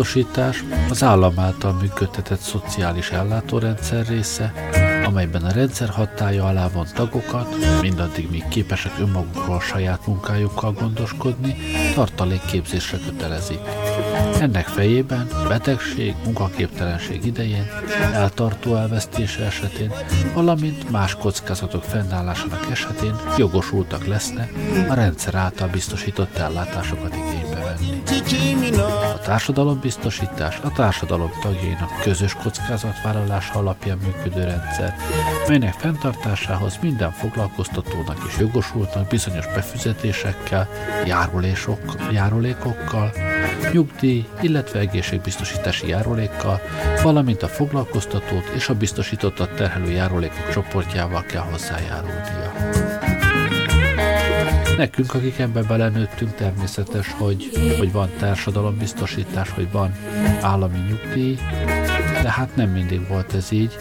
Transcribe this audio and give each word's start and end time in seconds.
társadalombiztosítás 0.00 0.64
az 0.90 1.02
állam 1.02 1.38
által 1.38 1.72
működtetett 1.72 2.40
szociális 2.40 3.10
ellátórendszer 3.10 4.06
része, 4.06 4.52
amelyben 5.04 5.44
a 5.44 5.52
rendszer 5.52 5.88
hatája 5.88 6.44
alá 6.44 6.68
von 6.68 6.86
tagokat, 6.94 7.54
mindaddig 7.80 8.30
míg 8.30 8.48
képesek 8.48 8.92
önmagukról 9.00 9.60
saját 9.60 10.06
munkájukkal 10.06 10.72
gondoskodni, 10.72 11.56
tartalékképzésre 11.94 12.98
kötelezik. 13.06 13.60
Ennek 14.40 14.66
fejében 14.66 15.28
betegség, 15.48 16.14
munkaképtelenség 16.24 17.24
idején, 17.24 17.66
eltartó 18.12 18.76
elvesztése 18.76 19.44
esetén, 19.44 19.92
valamint 20.34 20.90
más 20.90 21.14
kockázatok 21.14 21.82
fennállásának 21.82 22.66
esetén 22.70 23.14
jogosultak 23.36 24.06
lesznek 24.06 24.52
a 24.88 24.94
rendszer 24.94 25.34
által 25.34 25.68
biztosított 25.68 26.36
ellátásokat 26.36 27.14
igénybe. 27.14 27.49
A 29.14 29.18
társadalombiztosítás 29.22 30.58
a 30.62 30.72
társadalom 30.72 31.30
tagjainak 31.42 32.00
közös 32.02 32.34
kockázatvállalása 32.34 33.52
alapján 33.52 33.98
működő 33.98 34.44
rendszer, 34.44 34.94
melynek 35.48 35.72
fenntartásához 35.72 36.78
minden 36.82 37.10
foglalkoztatónak 37.10 38.24
is 38.26 38.38
jogosultnak 38.38 39.08
bizonyos 39.08 39.46
befizetésekkel, 39.46 40.68
járulékokkal, 42.12 43.12
nyugdíj, 43.72 44.26
illetve 44.40 44.78
egészségbiztosítási 44.78 45.88
járulékkal, 45.88 46.60
valamint 47.02 47.42
a 47.42 47.48
foglalkoztatót 47.48 48.48
és 48.54 48.68
a 48.68 48.74
biztosítottat 48.74 49.54
terhelő 49.54 49.90
járulékok 49.90 50.50
csoportjával 50.52 51.22
kell 51.22 51.42
hozzájárulnia. 51.42 52.89
Nekünk, 54.80 55.14
akik 55.14 55.38
ebbe 55.38 55.62
belenőttünk, 55.62 56.34
természetes, 56.34 57.12
hogy, 57.18 57.50
hogy 57.78 57.92
van 57.92 58.10
társadalombiztosítás, 58.18 59.50
hogy 59.50 59.70
van 59.72 59.94
állami 60.40 60.78
nyugdíj, 60.78 61.38
de 62.22 62.30
hát 62.30 62.56
nem 62.56 62.70
mindig 62.70 63.08
volt 63.08 63.34
ez 63.34 63.52
így. 63.52 63.76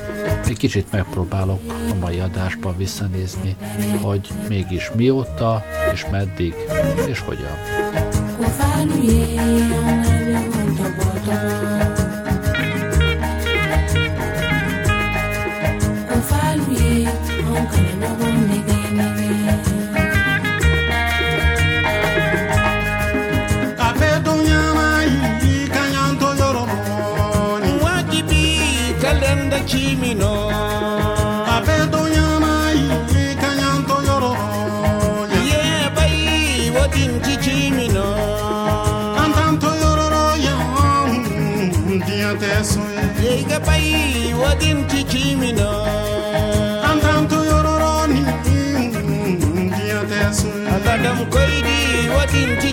Egy 0.48 0.58
kicsit 0.58 0.92
megpróbálok 0.92 1.62
a 1.92 1.94
mai 2.00 2.20
adásban 2.20 2.78
visszanézni, 2.78 3.56
hogy 4.02 4.28
mégis 4.50 4.92
mióta, 4.96 5.64
és 5.94 6.06
meddig, 6.12 6.56
és 7.08 7.20
hogyan. 7.20 7.58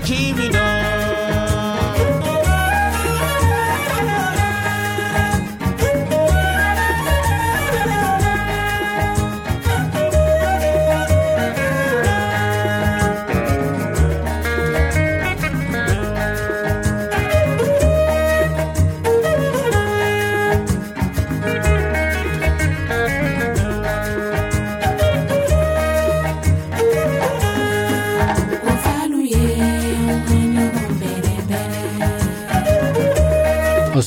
Az 0.08 0.65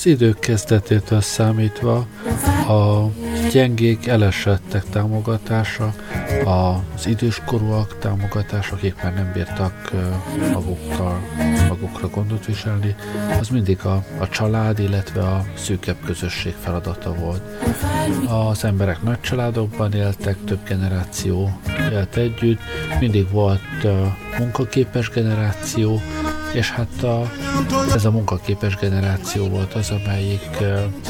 idők 0.10 0.40
kezdetétől 0.40 1.22
számítva 1.22 2.08
a 2.68 3.12
gyengék 3.52 4.08
elesettek 4.08 4.84
támogatása, 4.90 5.94
az 6.46 7.08
időskorúak 7.08 7.98
támogatása, 8.00 8.76
akik 8.76 9.04
már 9.04 9.14
nem 9.14 9.32
bírtak 9.34 9.92
magukkal, 10.54 11.20
magukra 11.68 12.10
gondot 12.10 12.46
viselni, 12.46 12.96
az 13.40 13.48
mindig 13.50 13.80
a, 13.86 14.04
a 14.20 14.30
család, 14.30 14.80
illetve 14.80 15.22
a 15.22 15.46
szűkebb 15.56 15.98
közösség 16.06 16.54
feladata 16.60 17.14
volt. 17.14 17.42
Az 18.28 18.64
emberek 18.64 19.02
nagy 19.02 19.22
családokban 19.22 19.94
éltek, 19.94 20.38
több 20.46 20.64
generáció 20.68 21.60
élt 21.92 22.16
együtt, 22.16 22.60
mindig 23.00 23.32
volt 23.32 23.88
munkaképes 24.40 25.10
generáció, 25.10 26.02
és 26.54 26.72
hát 26.72 27.04
a, 27.04 27.32
ez 27.94 28.06
a 28.06 28.12
munkaképes 28.12 28.76
generáció 28.76 29.48
volt 29.48 29.74
az, 29.74 29.92
amelyik, 29.92 30.64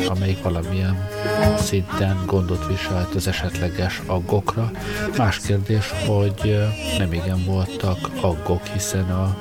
amelyik 0.07 0.41
valamilyen 0.43 1.07
szinten 1.57 2.17
gondot 2.25 2.67
viselt 2.67 3.15
az 3.15 3.27
esetleges 3.27 4.01
aggokra. 4.05 4.71
Más 5.17 5.37
kérdés, 5.37 5.93
hogy 6.05 6.67
nem 6.97 7.13
igen 7.13 7.43
voltak 7.45 8.09
aggok, 8.21 8.65
hiszen 8.65 9.09
a, 9.09 9.35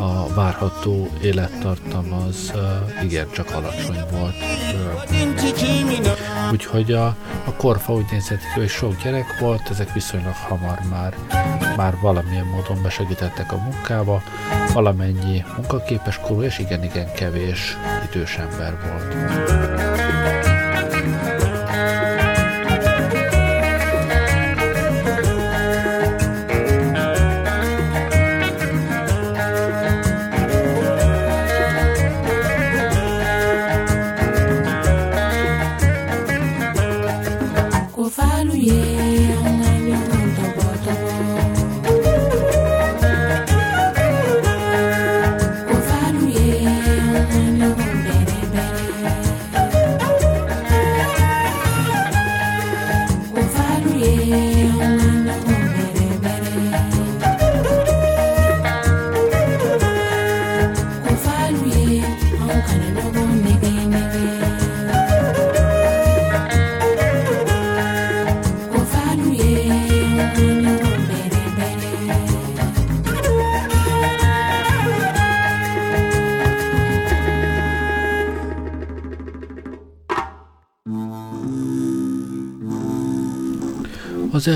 a 0.00 0.34
várható 0.34 1.08
élettartam 1.22 2.12
az 2.12 2.52
igen 3.02 3.26
csak 3.32 3.50
alacsony 3.50 4.04
volt. 4.10 4.34
Úgyhogy 6.52 6.92
a, 6.92 7.06
a 7.44 7.54
korfa 7.56 7.92
úgy 7.92 8.06
nézett 8.10 8.38
ki, 8.38 8.60
hogy 8.60 8.68
sok 8.68 9.02
gyerek 9.02 9.38
volt, 9.40 9.70
ezek 9.70 9.92
viszonylag 9.92 10.34
hamar 10.34 10.78
már, 10.90 11.14
már 11.76 11.94
valamilyen 12.00 12.46
módon 12.46 12.82
besegítettek 12.82 13.52
a 13.52 13.56
munkába, 13.56 14.22
valamennyi 14.72 15.44
munkaképes 15.56 16.18
korú 16.18 16.42
és 16.42 16.58
igen-igen 16.58 17.12
kevés 17.12 17.76
idős 18.10 18.36
ember 18.36 18.78
volt. 18.82 20.33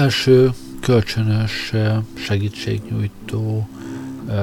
Az 0.08 0.14
első 0.14 0.50
kölcsönös 0.80 1.72
segítségnyújtó 2.14 3.68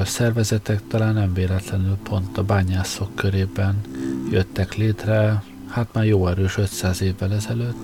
szervezetek 0.03 0.81
talán 0.87 1.13
nem 1.13 1.33
véletlenül 1.33 1.97
pont 2.03 2.37
a 2.37 2.43
bányászok 2.43 3.15
körében 3.15 3.81
jöttek 4.31 4.75
létre, 4.75 5.43
hát 5.67 5.87
már 5.93 6.05
jó 6.05 6.27
erős 6.27 6.57
500 6.57 7.01
évvel 7.01 7.33
ezelőtt. 7.33 7.77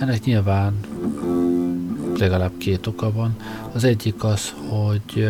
Ennek 0.00 0.24
nyilván 0.24 0.74
legalább 2.18 2.52
két 2.58 2.86
oka 2.86 3.12
van. 3.12 3.36
Az 3.72 3.84
egyik 3.84 4.24
az, 4.24 4.54
hogy 4.68 5.28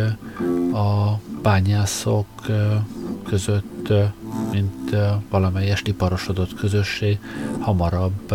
a 0.73 1.19
bányászok 1.41 2.27
között 3.27 3.93
mint 4.51 4.95
valamelyest 5.29 5.87
iparosodott 5.87 6.53
közösség, 6.53 7.19
hamarabb 7.59 8.33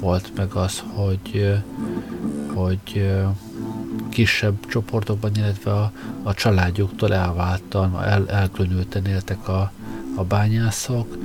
volt 0.00 0.30
meg 0.36 0.52
az, 0.52 0.82
hogy, 0.94 1.54
hogy 2.64 3.10
kisebb 4.08 4.66
csoportokban, 4.66 5.30
illetve 5.34 5.72
a, 5.72 5.92
a 6.22 6.34
családjuktól 6.34 7.14
elváltan, 7.14 8.02
el, 8.02 8.28
elkülönülten 8.30 9.06
éltek 9.06 9.48
a, 9.48 9.72
a 10.16 10.24
bányászok. 10.24 11.18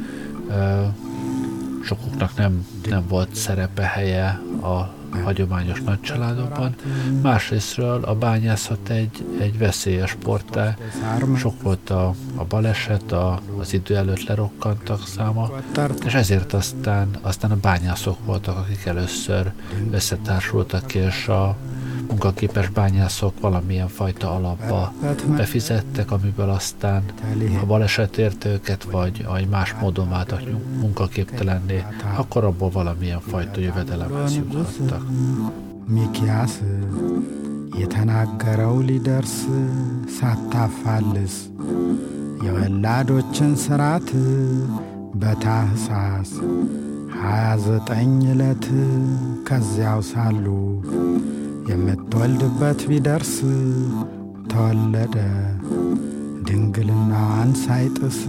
Sokuknak 1.83 2.35
nem, 2.35 2.67
nem 2.89 3.05
volt 3.07 3.35
szerepe, 3.35 3.83
helye 3.83 4.41
a 4.61 4.93
hagyományos 5.23 5.81
nagycsaládokban. 5.81 6.75
Másrésztről 7.21 8.03
a 8.03 8.15
bányászat 8.15 8.89
egy, 8.89 9.25
egy 9.39 9.57
veszélyes 9.57 10.09
sportá. 10.09 10.75
Sok 11.37 11.61
volt 11.61 11.89
a, 11.89 12.13
a 12.35 12.45
baleset, 12.45 13.11
a, 13.11 13.39
az 13.59 13.73
idő 13.73 13.95
előtt 13.95 14.27
lerokkantak 14.27 15.07
száma, 15.07 15.49
és 16.05 16.13
ezért 16.13 16.53
aztán, 16.53 17.17
aztán 17.21 17.51
a 17.51 17.57
bányászok 17.61 18.25
voltak, 18.25 18.57
akik 18.57 18.85
először 18.85 19.51
összetársultak, 19.91 20.95
és 20.95 21.27
a, 21.27 21.55
munkaképes 22.12 22.68
bányászok 22.68 23.40
valamilyen 23.40 23.88
fajta 23.88 24.34
alapba 24.34 24.92
befizettek, 25.36 26.10
amiből 26.10 26.50
aztán 26.50 27.02
ha 27.58 27.66
baleset 27.66 28.18
érte 28.18 28.48
őket, 28.48 28.84
vagy, 28.84 29.24
vagy 29.26 29.48
más 29.48 29.74
módon 29.80 30.08
váltak 30.08 30.42
munkaképtelenné, 30.80 31.84
akkor 32.16 32.44
abból 32.44 32.70
valamilyen 32.70 33.20
fajta 33.20 33.60
jövedelemhez 33.60 34.36
juthattak. 34.36 35.02
ሚኪያስ 35.96 36.54
የተናገረው 37.80 38.74
ሊደርስ 38.88 39.36
ሳታፋልስ 40.16 41.36
የወላዶችን 42.46 43.52
ስራት 43.64 44.10
በታህሳስ 45.20 46.32
ሀያ 47.20 47.46
ዘጠኝ 47.66 48.12
ዕለት 48.32 48.66
ከዚያው 49.48 50.02
ሳሉ 50.10 50.46
የምትወልድበት 52.15 52.79
ቢደርስ 52.89 53.31
ተወለደ። 54.51 55.15
ድንግልናዋን 56.47 57.51
ሳይጥስ 57.61 58.19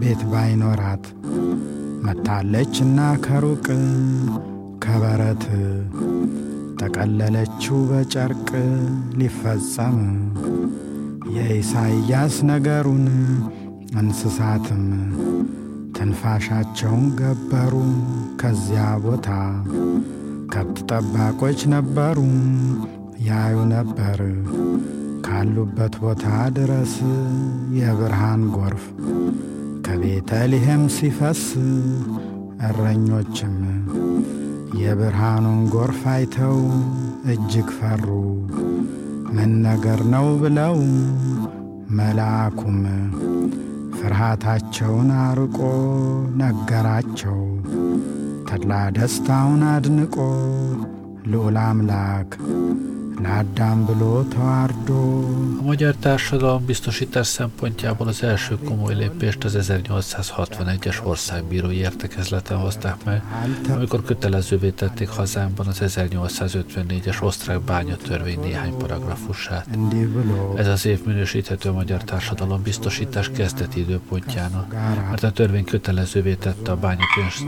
ቤት 0.00 0.22
ባይኖራት 0.30 1.04
መታለችና 2.06 2.98
ከሩቅ 3.26 3.66
ከበረት 4.84 5.44
ጠቀለለችው 6.80 7.78
በጨርቅ 7.90 8.48
ሊፈጸም 9.20 10.00
የኢሳይያስ 11.36 12.36
ነገሩን 12.50 13.06
እንስሳትም 14.00 14.84
ትንፋሻቸውን 15.96 17.06
ገበሩ 17.20 17.74
ከዚያ 18.42 18.88
ቦታ 19.06 19.30
ከብት 20.54 20.80
ጠባቆች 20.90 21.60
ነበሩ 21.74 22.18
ያዩ 23.20 23.56
ነበር 23.72 24.20
ካሉበት 25.26 25.94
ቦታ 26.02 26.24
ድረስ 26.56 26.94
የብርሃን 27.78 28.42
ጎርፍ 28.56 28.84
ከቤተልሔም 29.86 30.82
ሲፈስ 30.96 31.42
እረኞችም 32.66 33.56
የብርሃኑን 34.80 35.60
ጎርፍ 35.74 36.02
አይተው 36.12 36.56
እጅግ 37.32 37.68
ፈሩ። 37.78 38.06
ምን 39.34 39.52
ነገር 39.66 40.00
ነው 40.14 40.26
ብለው 40.42 40.76
መልአኩም 41.98 42.80
ፍርሃታቸውን 43.98 45.10
አርቆ 45.22 45.58
ነገራቸው። 46.42 47.40
ተድላ 48.48 48.72
ደስታውን 48.96 49.62
አድንቆ 49.70 50.16
ልዑል 51.26 51.58
አምላክ 51.62 52.30
ለአዳም 53.23 53.79
ብሎ 53.87 54.03
ተዋርዶ 54.33 54.89
A 55.59 55.61
magyar 55.61 55.95
társadalom 55.95 56.65
biztosítás 56.65 57.27
szempontjából 57.27 58.07
az 58.07 58.23
első 58.23 58.57
komoly 58.57 58.95
lépést 58.95 59.43
az 59.43 59.57
1861-es 59.59 61.03
országbírói 61.03 61.75
értekezleten 61.75 62.57
hozták 62.57 63.03
meg, 63.03 63.23
amikor 63.69 64.03
kötelezővé 64.03 64.69
tették 64.69 65.09
hazámban 65.09 65.67
az 65.67 65.81
1854-es 65.85 67.23
osztrák 67.23 67.61
bányatörvény 67.61 68.39
néhány 68.39 68.77
paragrafusát. 68.77 69.67
Ez 70.55 70.67
az 70.67 70.85
év 70.85 71.05
minősíthető 71.05 71.69
a 71.69 71.73
magyar 71.73 72.03
társadalom 72.03 72.61
biztosítás 72.61 73.29
kezdeti 73.29 73.79
időpontjának, 73.79 74.73
mert 75.09 75.23
a 75.23 75.31
törvény 75.31 75.65
kötelezővé 75.65 76.33
tette 76.33 76.71
a 76.71 76.75
bányapénz, 76.75 77.45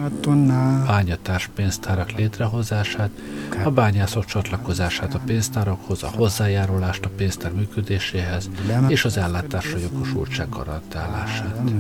bányatárs 0.86 1.50
pénztárak 1.56 2.12
létrehozását, 2.12 3.10
a 3.64 3.70
bányászok 3.70 4.26
csatlakozását 4.26 5.14
a 5.14 5.20
pénztárak 5.26 5.55
pénztárakhoz, 5.57 6.03
a 6.03 6.11
hozzájárulást 6.17 7.05
a 7.05 7.09
pénztár 7.17 7.53
működéséhez 7.53 8.51
és 8.89 9.05
az 9.05 9.17
ellátásra 9.17 9.79
jogosultság 9.79 10.49
garantálását. 10.49 11.71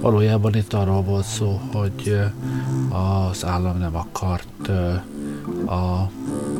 Valójában 0.00 0.54
itt 0.54 0.72
arról 0.72 1.02
volt 1.02 1.24
szó, 1.24 1.60
hogy 1.72 2.18
az 2.88 3.44
állam 3.44 3.78
nem 3.78 3.96
akart 3.96 4.68
a 5.66 6.10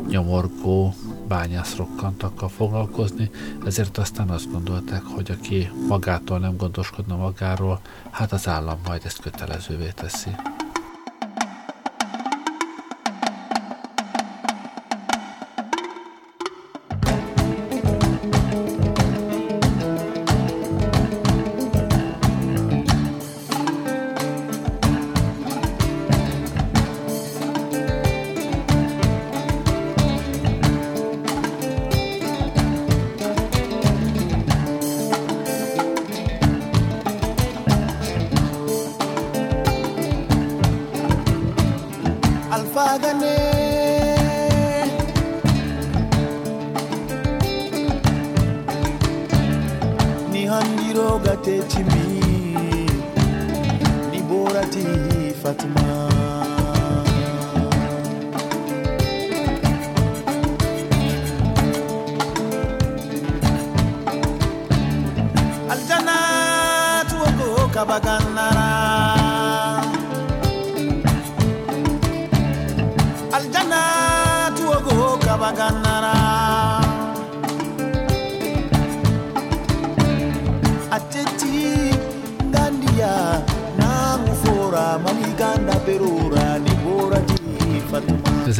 nyomorgó 0.09 0.93
bányászrokkantakkal 1.27 2.49
foglalkozni, 2.49 3.29
ezért 3.65 3.97
aztán 3.97 4.29
azt 4.29 4.51
gondolták, 4.51 5.03
hogy 5.03 5.31
aki 5.31 5.71
magától 5.87 6.39
nem 6.39 6.57
gondoskodna 6.57 7.15
magáról, 7.15 7.79
hát 8.11 8.31
az 8.31 8.47
állam 8.47 8.79
majd 8.85 9.01
ezt 9.05 9.21
kötelezővé 9.21 9.91
teszi. 9.95 10.29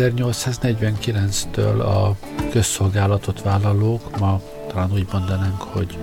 1849-től 0.03 1.79
a 1.79 2.15
közszolgálatot 2.51 3.41
vállalók, 3.41 4.19
ma 4.19 4.41
talán 4.67 4.91
úgy 4.91 5.07
mondanánk, 5.11 5.61
hogy 5.61 5.97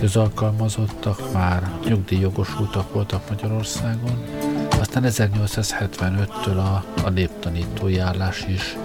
közalkalmazottak 0.00 1.32
már 1.32 1.72
nyugdíjjogosultak 1.88 2.92
voltak 2.92 3.28
Magyarországon, 3.28 4.24
aztán 4.80 5.02
1875-től 5.06 6.56
a, 6.56 6.84
a 7.04 7.10
néptanítói 7.10 7.98
állás 7.98 8.44
is, 8.48 8.76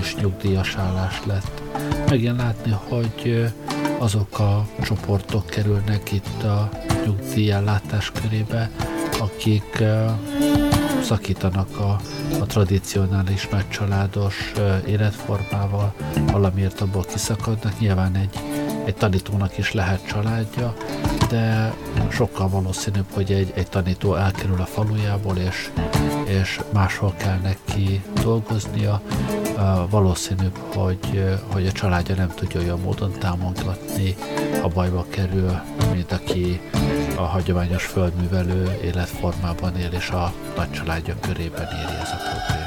is 0.00 0.16
nyugdíjas 0.16 0.76
állás 0.76 1.20
lett. 1.26 1.62
Megint 2.08 2.36
látni, 2.36 2.76
hogy 2.88 3.52
azok 3.98 4.38
a 4.38 4.66
csoportok 4.82 5.46
kerülnek 5.46 6.12
itt 6.12 6.42
a 6.42 6.68
nyugdíjellátás 7.04 8.12
körébe, 8.22 8.70
akik 9.18 9.82
szakítanak 11.02 11.78
a, 11.78 12.00
a 12.40 12.46
tradicionális 12.46 13.48
nagycsaládos 13.48 14.52
életformával, 14.86 15.94
valamiért 16.32 16.80
abból 16.80 17.04
kiszakadnak. 17.04 17.80
Nyilván 17.80 18.16
egy, 18.16 18.38
egy 18.84 18.94
tanítónak 18.94 19.58
is 19.58 19.72
lehet 19.72 20.06
családja, 20.06 20.74
de 21.28 21.74
sokkal 22.10 22.48
valószínűbb, 22.48 23.06
hogy 23.12 23.32
egy, 23.32 23.52
egy 23.54 23.68
tanító 23.68 24.14
elkerül 24.14 24.60
a 24.60 24.66
falujából, 24.66 25.36
és, 25.36 25.70
és 26.24 26.60
máshol 26.72 27.14
kell 27.16 27.38
neki 27.38 28.02
dolgoznia. 28.22 29.02
Valószínűbb, 29.90 30.56
hogy, 30.74 31.38
hogy 31.52 31.66
a 31.66 31.72
családja 31.72 32.14
nem 32.14 32.32
tudja 32.34 32.60
olyan 32.60 32.80
módon 32.80 33.12
támogatni, 33.18 34.16
ha 34.60 34.68
bajba 34.68 35.06
kerül, 35.08 35.60
mint 35.92 36.12
aki 36.12 36.60
a 37.16 37.22
hagyományos 37.22 37.84
földművelő 37.84 38.78
életformában 38.82 39.76
él, 39.76 39.90
és 39.92 40.10
a 40.10 40.32
nagy 40.56 40.70
családja 40.70 41.14
körében 41.20 41.68
éri 41.72 42.00
ez 42.00 42.10
a 42.10 42.16
probléma. 42.16 42.57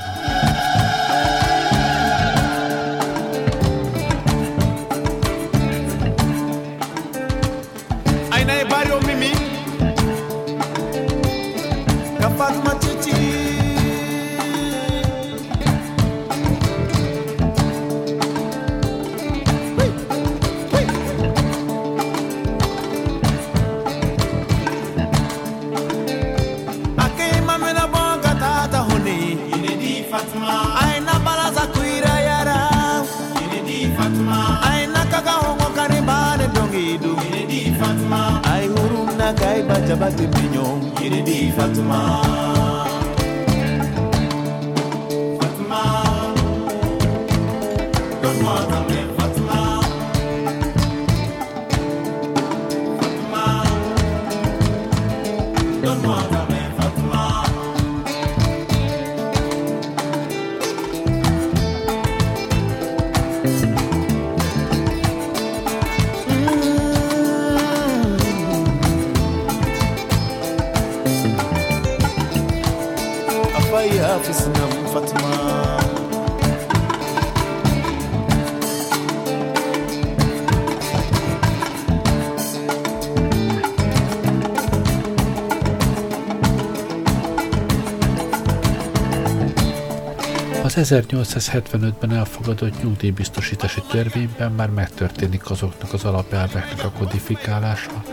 Az 90.76 90.94
1875-ben 90.96 92.12
elfogadott 92.12 92.84
nyugdíjbiztosítási 92.84 93.82
törvényben 93.90 94.52
már 94.52 94.70
megtörténik 94.70 95.50
azoknak 95.50 95.94
az 95.94 96.04
alapelveknek 96.04 96.84
a 96.84 96.92
kodifikálása, 96.92 98.04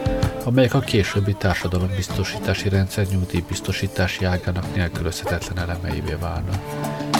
amelyek 0.44 0.74
a 0.74 0.80
későbbi 0.80 1.32
társadalombiztosítási 1.32 2.68
rendszer 2.68 3.06
nyugdíjbiztosítási 3.06 4.24
ágának 4.24 4.74
nélkülözhetetlen 4.74 5.58
elemeivé 5.58 6.16
válnak. 6.20 6.62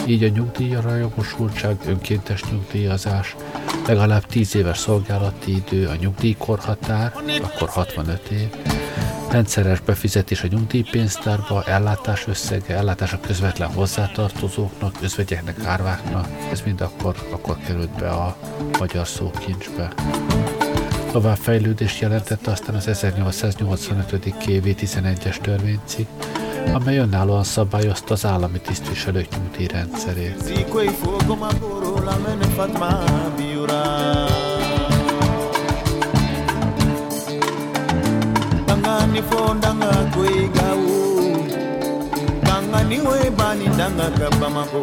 Így 0.07 0.23
a 0.23 0.27
nyugdíjra 0.27 0.95
jogosultság, 0.95 1.77
önkéntes 1.85 2.43
nyugdíjazás, 2.51 3.35
legalább 3.87 4.25
10 4.25 4.55
éves 4.55 4.77
szolgálati 4.77 5.55
idő, 5.55 5.87
a 5.87 5.95
nyugdíjkorhatár, 5.95 7.13
akkor 7.41 7.69
65 7.69 8.29
év, 8.29 8.47
rendszeres 9.31 9.79
befizetés 9.79 10.43
a 10.43 10.47
nyugdíjpénztárba, 10.47 11.63
ellátás 11.63 12.27
összege, 12.27 12.75
ellátás 12.75 13.13
a 13.13 13.19
közvetlen 13.19 13.73
hozzátartozóknak, 13.73 14.95
özvegyeknek, 15.01 15.65
árváknak, 15.65 16.27
ez 16.51 16.61
mind 16.65 16.81
akkor, 16.81 17.15
akkor 17.31 17.57
került 17.65 17.89
be 17.89 18.09
a 18.09 18.37
magyar 18.79 19.07
szókincsbe. 19.07 19.93
fejlődést 21.35 21.99
jelentette 21.99 22.51
aztán 22.51 22.75
az 22.75 22.87
1885. 22.87 24.25
évi 24.47 24.75
11-es 24.79 25.37
törvénycikk, 25.37 26.07
amely 26.73 26.97
önállóan 26.97 27.43
szabályozta 27.43 28.13
az 28.13 28.25
állami 28.25 28.59
tisztviselők 28.59 29.27
nyugdíjrendszerét. 29.29 30.43
nifondanga 39.19 39.87
kwegao 40.13 40.79
kanga 42.45 42.83
niwe 42.83 43.29
banindanga 43.37 44.07
kabamako 44.17 44.81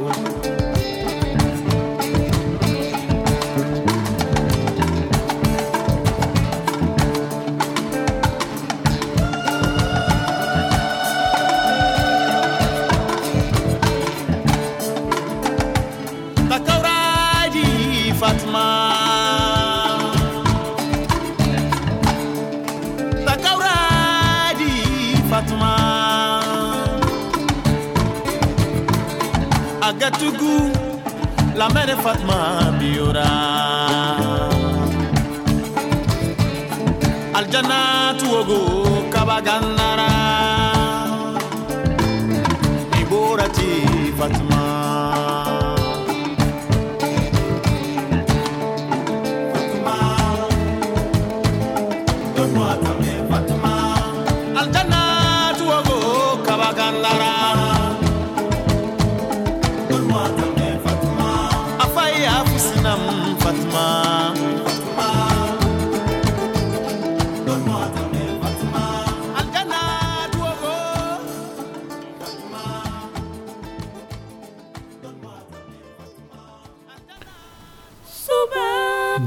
bamako 30.01 30.73
la 31.57 31.69
mère 31.69 31.97
Fatma 32.03 32.73
biora. 32.79 33.25
Aljana 37.35 38.15
tuogo 38.19 38.61
kabagandara 39.11 39.96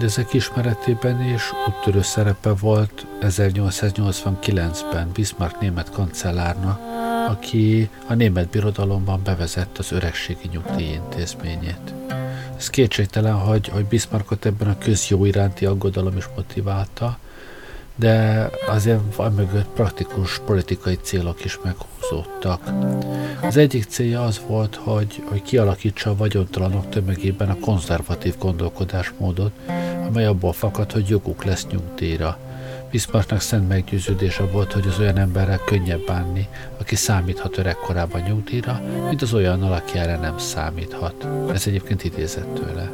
Mindezek 0.10 0.34
ismeretében 0.34 1.22
is 1.22 1.42
úttörő 1.68 2.02
szerepe 2.02 2.54
volt 2.54 3.06
1889-ben 3.22 5.10
Bismarck 5.14 5.60
német 5.60 5.92
kancellárnak, 5.92 6.80
aki 7.28 7.90
a 8.08 8.14
német 8.14 8.50
birodalomban 8.50 9.22
bevezett 9.24 9.78
az 9.78 9.92
öregségi 9.92 10.50
nyugdíj 10.52 10.92
intézményét. 10.92 11.94
Ez 12.58 12.70
kétségtelen, 12.70 13.34
hogy, 13.34 13.68
hogy 13.68 13.86
Bismarckot 13.86 14.46
ebben 14.46 14.68
a 14.68 14.78
közjó 14.78 15.26
iránti 15.26 15.66
aggodalom 15.66 16.18
is 16.18 16.26
motiválta, 16.36 17.18
de 17.96 18.50
azért 18.68 19.18
mögött 19.36 19.70
praktikus 19.74 20.40
politikai 20.46 20.98
célok 21.02 21.46
is 21.46 21.60
meghúzódtak. 22.10 22.62
Az 23.42 23.58
egyik 23.58 23.84
célja 23.84 24.24
az 24.24 24.42
volt, 24.48 24.76
hogy, 24.76 25.24
hogy 25.26 25.42
kialakítsa 25.42 26.10
a 26.10 26.16
vagyontalanok 26.16 26.90
tömegében 26.90 27.50
a 27.50 27.60
konzervatív 27.60 28.38
gondolkodásmódot, 28.38 29.52
amely 30.08 30.26
abból 30.26 30.54
fakad, 30.54 30.92
hogy 30.92 31.10
joguk 31.10 31.44
lesz 31.44 31.68
nyugdíjra. 31.68 32.38
Bismarcknak 32.92 33.42
szent 33.42 33.68
meggyőződése 33.68 34.44
volt, 34.44 34.72
hogy 34.72 34.88
az 34.88 35.00
olyan 35.00 35.18
emberrel 35.18 35.60
könnyebb 35.66 36.06
bánni, 36.06 36.48
aki 36.80 36.96
számíthat 36.96 37.58
öregkorában 37.58 38.22
nyugdíjra, 38.22 38.82
mint 39.08 39.22
az 39.22 39.34
olyannal, 39.34 39.74
aki 39.74 39.98
erre 39.98 40.18
nem 40.18 40.38
számíthat. 40.38 41.28
Ez 41.54 41.68
egyébként 41.68 42.04
idézett 42.04 42.54
tőle. 42.54 42.92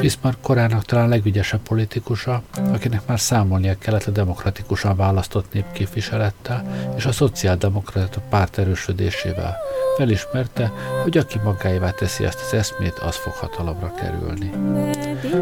Bismarck 0.00 0.40
korának 0.40 0.84
talán 0.84 1.08
legügyesebb 1.08 1.60
politikusa, 1.60 2.42
akinek 2.72 3.06
már 3.06 3.20
számolnia 3.20 3.78
kellett 3.78 4.04
a 4.04 4.10
demokratikusan 4.10 4.96
választott 4.96 5.52
népképviselettel 5.52 6.90
és 6.96 7.04
a 7.04 7.12
szociáldemokrata 7.12 8.20
párt 8.28 8.58
erősödésével. 8.58 9.56
Felismerte, 9.96 10.72
hogy 11.02 11.18
aki 11.18 11.38
magáévá 11.44 11.90
teszi 11.90 12.24
ezt 12.24 12.40
az 12.46 12.54
eszmét, 12.54 12.98
az 12.98 13.16
fog 13.16 13.32
hatalomra 13.32 13.94
kerülni. 13.94 14.50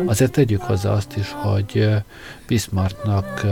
Azért 0.06 0.32
tegyük 0.32 0.62
hozzá 0.62 0.90
azt 0.90 1.16
is, 1.16 1.32
hogy 1.32 1.88
Bismarcknak 2.46 3.46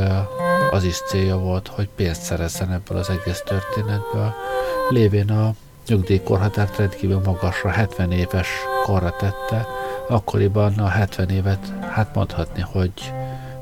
az 0.70 0.84
is 0.84 0.96
célja 1.08 1.37
volt, 1.37 1.68
hogy 1.68 1.88
pénzt 1.96 2.23
szerezzen 2.23 2.73
ebből 2.73 2.99
az 2.99 3.11
egész 3.11 3.42
történetből, 3.44 4.34
lévén 4.90 5.30
a 5.30 5.54
nyugdíjkorhatárt 5.87 6.76
rendkívül 6.76 7.20
magasra, 7.25 7.70
70 7.70 8.12
éves 8.12 8.49
korra 8.84 9.11
tette, 9.11 9.66
akkoriban 10.08 10.78
a 10.78 10.88
70 10.88 11.28
évet, 11.28 11.73
hát 11.80 12.14
mondhatni, 12.14 12.61
hogy 12.61 12.92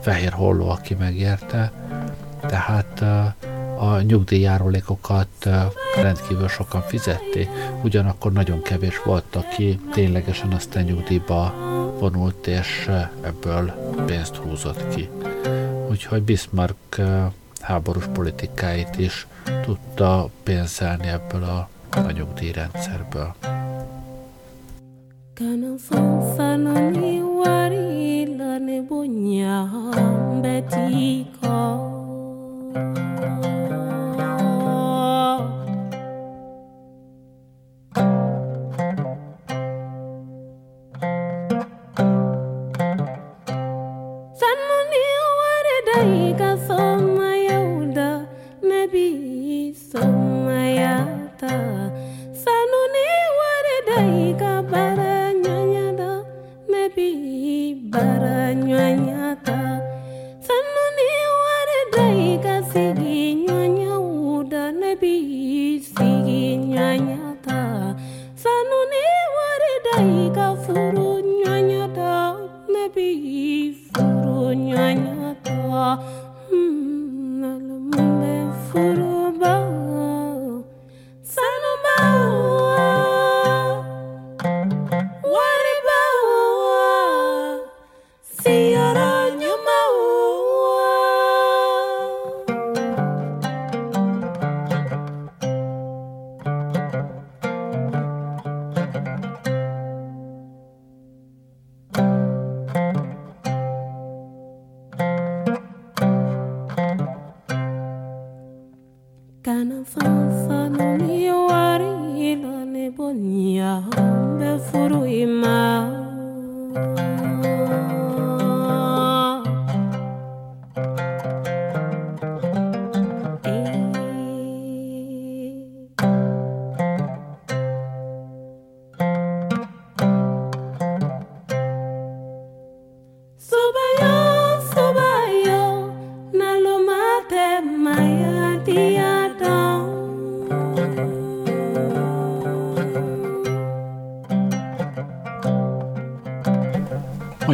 fehér 0.01 0.33
holló, 0.33 0.71
aki 0.71 0.95
megérte, 0.95 1.73
tehát 2.41 3.01
a 3.79 4.01
nyugdíjjárulékokat 4.01 5.49
rendkívül 5.97 6.49
sokan 6.49 6.83
fizették, 6.83 7.49
ugyanakkor 7.83 8.33
nagyon 8.33 8.63
kevés 8.63 9.03
volt, 9.03 9.37
aki 9.37 9.81
ténylegesen 9.93 10.53
aztán 10.53 10.85
nyugdíjba 10.85 11.55
vonult, 11.99 12.47
és 12.47 12.91
ebből 13.21 13.73
pénzt 14.07 14.37
húzott 14.37 14.95
ki. 14.95 15.09
Úgyhogy 15.91 16.23
Bismarck 16.23 17.01
háborús 17.61 18.05
politikáit 18.13 18.99
is 18.99 19.27
tudta 19.63 20.29
pénzelni 20.43 21.07
ebből 21.09 21.43
a, 21.43 21.69
a 21.91 22.11
nyugdíjrendszerből. 22.11 23.35
kana 25.35 25.69
mfanfanoni 25.75 27.23
warilane 27.23 28.83
bonyambetiko 28.83 31.57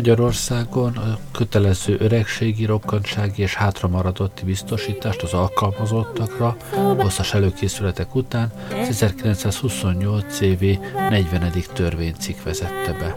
Magyarországon 0.08 0.96
a 0.96 1.18
kötelező 1.32 1.96
öregségi, 2.00 2.64
rokkantsági 2.64 3.42
és 3.42 3.54
hátramaradotti 3.54 4.44
biztosítást 4.44 5.22
az 5.22 5.32
alkalmazottakra 5.32 6.56
hosszas 6.98 7.34
előkészületek 7.34 8.14
után 8.14 8.52
az 8.80 8.88
1928 8.88 10.40
év 10.40 10.78
40. 11.10 11.52
törvénycikk 11.72 12.42
vezette 12.42 12.92
be. 12.92 13.14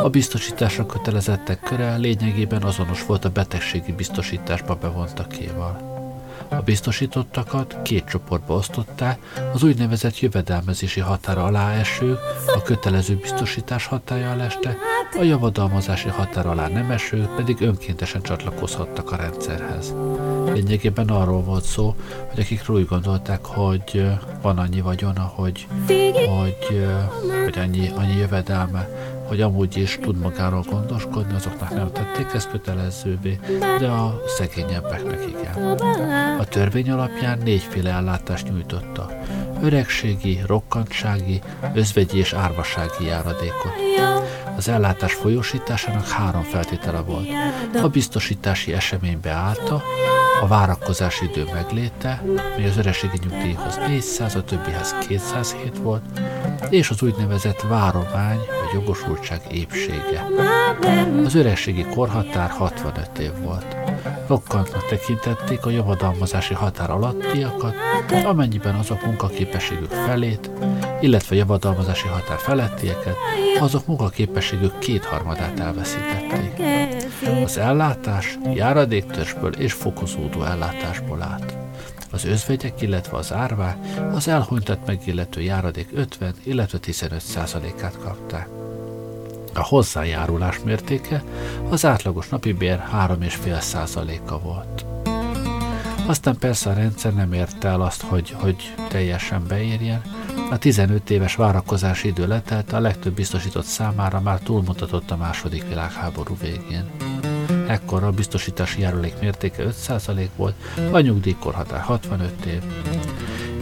A 0.00 0.08
biztosításra 0.08 0.86
kötelezettek 0.86 1.60
köre 1.60 1.96
lényegében 1.96 2.62
azonos 2.62 3.06
volt 3.06 3.24
a 3.24 3.30
betegségi 3.30 3.92
biztosításba 3.92 4.74
bevontakéval. 4.74 5.96
A 6.48 6.54
biztosítottakat 6.54 7.76
két 7.82 8.04
csoportba 8.04 8.54
osztották, 8.54 9.18
az 9.52 9.62
úgynevezett 9.62 10.20
jövedelmezési 10.20 11.00
határa 11.00 11.44
alá 11.44 11.72
eső, 11.72 12.18
a 12.54 12.62
kötelező 12.62 13.16
biztosítás 13.16 13.86
hatája 13.86 14.30
alá 14.30 14.44
este, 14.44 14.76
a 15.16 15.22
javadalmazási 15.22 16.08
határ 16.08 16.46
alá 16.46 16.68
nem 16.68 16.90
eső, 16.90 17.28
pedig 17.36 17.60
önkéntesen 17.60 18.22
csatlakozhattak 18.22 19.12
a 19.12 19.16
rendszerhez. 19.16 19.94
Lényegében 20.52 21.08
arról 21.08 21.42
volt 21.42 21.64
szó, 21.64 21.94
hogy 22.28 22.40
akikről 22.40 22.76
úgy 22.76 22.86
gondolták, 22.86 23.44
hogy 23.44 24.04
van 24.42 24.58
annyi 24.58 24.80
vagyona, 24.80 25.32
hogy, 25.34 25.66
hogy, 25.86 26.86
hogy 27.44 27.58
annyi, 27.58 27.90
annyi 27.96 28.16
jövedelme, 28.16 28.88
hogy 29.28 29.40
amúgy 29.40 29.76
is 29.76 29.98
tud 30.02 30.18
magáról 30.18 30.64
gondoskodni, 30.70 31.34
azoknak 31.34 31.74
nem 31.74 31.92
tették 31.92 32.26
ezt 32.34 32.50
kötelezővé, 32.50 33.38
de 33.78 33.86
a 33.86 34.22
szegényebbeknek 34.26 35.24
igen. 35.28 35.78
A 36.38 36.44
törvény 36.44 36.90
alapján 36.90 37.38
négyféle 37.38 37.90
ellátást 37.90 38.50
nyújtotta. 38.50 39.10
Öregségi, 39.62 40.40
rokkantsági, 40.46 41.40
özvegyi 41.74 42.18
és 42.18 42.32
árvasági 42.32 43.04
járadékot. 43.04 43.72
Az 44.58 44.68
ellátás 44.68 45.12
folyósításának 45.12 46.08
három 46.08 46.42
feltétele 46.42 47.00
volt. 47.00 47.28
A 47.82 47.88
biztosítási 47.88 48.72
esemény 48.72 49.20
beállta, 49.20 49.82
a 50.42 50.46
várakozási 50.46 51.24
idő 51.24 51.44
megléte, 51.52 52.22
mely 52.56 52.68
az 52.68 52.76
öreségi 52.76 53.18
nyugdíjhoz 53.22 53.76
400, 53.86 54.34
a 54.34 54.44
többihez 54.44 54.94
207 55.08 55.78
volt, 55.78 56.02
és 56.70 56.90
az 56.90 57.02
úgynevezett 57.02 57.60
váromány 57.60 58.36
vagy 58.36 58.74
jogosultság 58.74 59.40
épsége. 59.50 60.26
Az 61.24 61.34
öregségi 61.34 61.84
korhatár 61.84 62.50
65 62.50 63.18
év 63.18 63.32
volt. 63.42 63.77
Rokkantnak 64.26 64.86
tekintették 64.86 65.66
a 65.66 65.70
javadalmazási 65.70 66.54
határ 66.54 66.90
alattiakat, 66.90 67.74
amennyiben 68.24 68.74
azok 68.74 69.04
munkaképességük 69.04 69.90
felét, 69.90 70.50
illetve 71.00 71.36
javadalmazási 71.36 72.08
határ 72.08 72.38
felettieket, 72.38 73.16
azok 73.60 73.86
munkaképességük 73.86 74.78
kétharmadát 74.78 75.60
elveszítették. 75.60 76.66
Az 77.44 77.56
ellátás 77.56 78.38
járadéktörzsből 78.54 79.52
és 79.52 79.72
fokozódó 79.72 80.42
ellátásból 80.42 81.22
állt. 81.22 81.56
Az 82.10 82.24
özvegyek, 82.24 82.82
illetve 82.82 83.16
az 83.16 83.32
árvák 83.32 83.76
az 84.12 84.28
elhunytat 84.28 84.86
megillető 84.86 85.40
járadék 85.40 85.88
50, 85.94 86.34
illetve 86.42 86.78
15 86.78 87.22
át 87.82 87.98
kapták. 87.98 88.57
A 89.58 89.64
hozzájárulás 89.64 90.60
mértéke 90.64 91.22
az 91.68 91.84
átlagos 91.84 92.28
napi 92.28 92.52
bér 92.52 92.82
3,5 92.92 93.60
százaléka 93.60 94.38
volt. 94.38 94.84
Aztán 96.06 96.38
persze 96.38 96.70
a 96.70 96.72
rendszer 96.72 97.14
nem 97.14 97.32
érte 97.32 97.68
el 97.68 97.80
azt, 97.80 98.02
hogy, 98.02 98.30
hogy 98.38 98.74
teljesen 98.88 99.44
beérjen, 99.48 100.02
A 100.50 100.58
15 100.58 101.10
éves 101.10 101.34
várakozási 101.34 102.08
idő 102.08 102.26
letelt, 102.26 102.72
a 102.72 102.80
legtöbb 102.80 103.14
biztosított 103.14 103.64
számára 103.64 104.20
már 104.20 104.38
túlmutatott 104.38 105.10
a 105.10 105.16
második 105.16 105.68
világháború 105.68 106.36
végén. 106.40 106.90
Ekkor 107.66 108.02
a 108.02 108.10
biztosítási 108.10 108.80
járulék 108.80 109.14
mértéke 109.20 109.64
5% 109.88 110.28
volt, 110.36 110.54
a 110.90 111.00
nyugdíjkorhatár 111.00 111.80
65 111.80 112.44
év. 112.44 112.62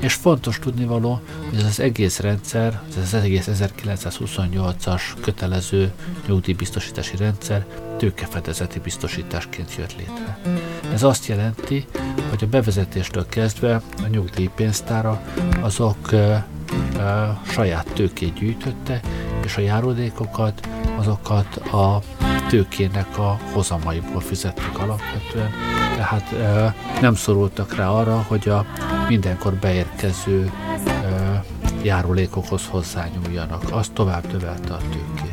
És 0.00 0.14
fontos 0.14 0.59
tudnivaló, 0.59 1.20
hogy 1.48 1.59
ez 1.59 1.64
az 1.64 1.80
egész 1.80 2.18
rendszer, 2.18 2.80
ez 2.88 2.96
az 3.02 3.14
egész 3.14 3.48
1928-as 3.52 5.02
kötelező 5.20 5.92
nyugdíjbiztosítási 6.26 7.16
rendszer 7.16 7.66
tőkefedezeti 7.96 8.78
biztosításként 8.78 9.74
jött 9.74 9.96
létre. 9.96 10.38
Ez 10.92 11.02
azt 11.02 11.26
jelenti, 11.26 11.87
hogy 12.28 12.44
a 12.44 12.46
bevezetéstől 12.46 13.26
kezdve 13.28 13.74
a 14.04 14.06
nyugdíjpénztára 14.09 15.22
azok 15.61 16.11
saját 17.48 17.87
tőkét 17.94 18.35
gyűjtötte, 18.35 19.00
és 19.44 19.56
a 19.56 19.61
járulékokat, 19.61 20.68
azokat 20.96 21.56
a 21.56 22.02
tőkének 22.48 23.18
a 23.18 23.38
hozamaiból 23.52 24.20
fizettek 24.20 24.78
alapvetően, 24.78 25.50
tehát 25.96 26.35
nem 27.00 27.14
szorultak 27.14 27.74
rá 27.74 27.88
arra, 27.88 28.24
hogy 28.28 28.48
a 28.48 28.64
mindenkor 29.09 29.54
beérkező 29.54 30.52
járulékokhoz 31.82 32.66
hozzányúljanak. 32.66 33.62
Az 33.70 33.90
tovább 33.94 34.32
növelte 34.32 34.72
a 34.72 34.78
tőkét. 34.78 35.26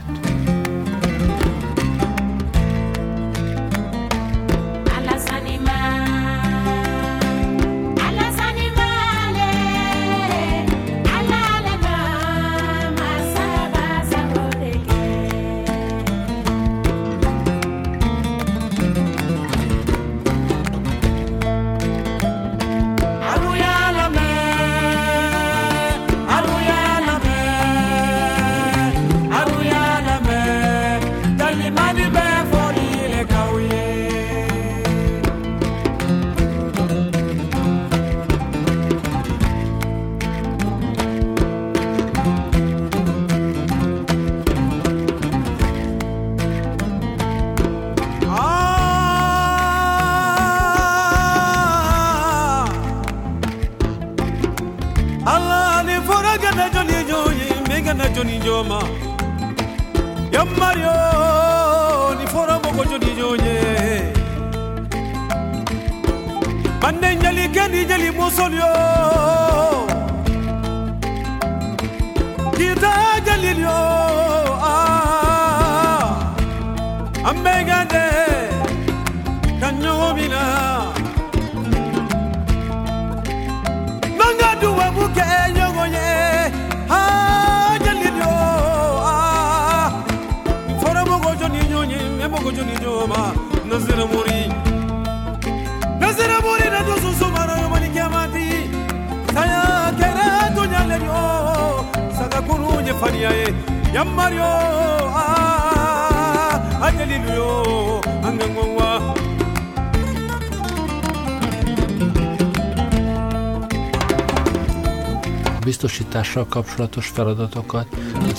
Biztosítással 115.64 116.46
kapcsolatos 116.50 117.08
feladatokat 117.08 117.88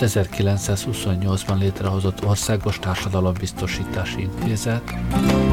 az 0.01 0.19
1928-ban 0.19 1.59
létrehozott 1.59 2.25
Országos 2.25 2.79
Társadalombiztosítási 2.79 4.21
Intézet, 4.21 4.95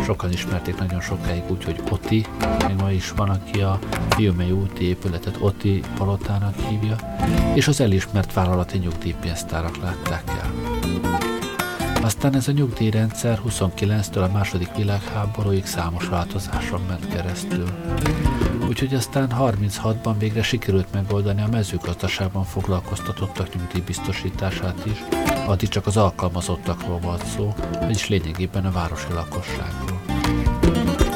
sokan 0.06 0.32
ismerték 0.32 0.78
nagyon 0.78 1.02
sokáig 1.02 1.44
úgy, 1.48 1.64
hogy 1.64 1.82
OTI, 1.90 2.26
még 2.68 2.76
ma 2.78 2.92
is 2.92 3.12
van, 3.12 3.30
aki 3.30 3.62
a 3.62 3.80
Fiumei 4.10 4.52
úti 4.52 4.84
épületet 4.84 5.38
OTI 5.40 5.84
palotának 5.98 6.56
hívja, 6.70 6.96
és 7.54 7.68
az 7.68 7.82
elismert 7.82 8.34
vállalati 8.34 8.78
nyugdíjpénztárak 8.78 9.78
látták 9.78 10.24
el. 10.28 10.52
Aztán 12.02 12.36
ez 12.36 12.48
a 12.48 12.52
nyugdíjrendszer 12.52 13.40
29-től 13.48 14.30
a 14.30 14.32
második 14.32 14.76
világháborúig 14.76 15.66
számos 15.66 16.08
változáson 16.08 16.82
ment 16.88 17.08
keresztül 17.08 17.68
úgyhogy 18.72 18.94
aztán 18.94 19.32
36-ban 19.40 20.16
végre 20.20 20.44
sikerült 20.44 20.94
megoldani 20.94 21.42
a 21.42 21.48
mezőgazdaságban 21.52 22.44
foglalkoztatottak 22.44 23.56
nyugdíjbiztosítását 23.56 24.86
is, 24.86 25.04
addig 25.48 25.70
csak 25.70 25.88
az 25.88 25.98
alkalmazottakról 25.98 27.00
volt 27.00 27.26
szó, 27.26 27.54
vagyis 27.80 28.08
lényegében 28.08 28.66
a 28.66 28.72
városi 28.72 29.14
lakosságról. 29.14 30.02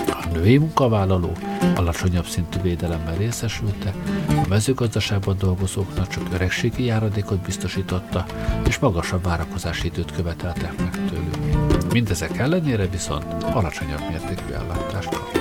A 0.07 0.27
női 0.33 0.57
munkavállaló 0.57 1.31
alacsonyabb 1.75 2.25
szintű 2.25 2.61
védelemmel 2.61 3.17
részesültek, 3.17 3.93
a 4.27 4.47
mezőgazdaságban 4.47 5.37
dolgozóknak 5.37 6.07
csak 6.07 6.23
öregségi 6.33 6.83
járadékot 6.83 7.39
biztosította, 7.39 8.25
és 8.67 8.79
magasabb 8.79 9.23
várakozási 9.23 9.87
időt 9.87 10.11
követeltek 10.11 10.77
meg 10.77 10.91
tőlük. 11.09 11.91
Mindezek 11.91 12.37
ellenére 12.37 12.87
viszont 12.87 13.43
alacsonyabb 13.43 14.09
mértékű 14.09 14.53
ellátást 14.53 15.09
kaptak. 15.09 15.34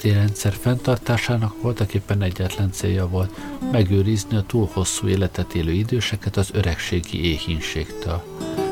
A 0.00 0.02
nyugdíjrendszer 0.02 0.52
fenntartásának 0.52 1.62
voltak 1.62 1.94
éppen 1.94 2.22
egyetlen 2.22 2.72
célja 2.72 3.08
volt, 3.08 3.36
megőrizni 3.72 4.36
a 4.36 4.42
túl 4.46 4.68
hosszú 4.72 5.08
életet 5.08 5.54
élő 5.54 5.72
időseket 5.72 6.36
az 6.36 6.50
öregségi 6.52 7.24
éhínségtől. 7.24 8.22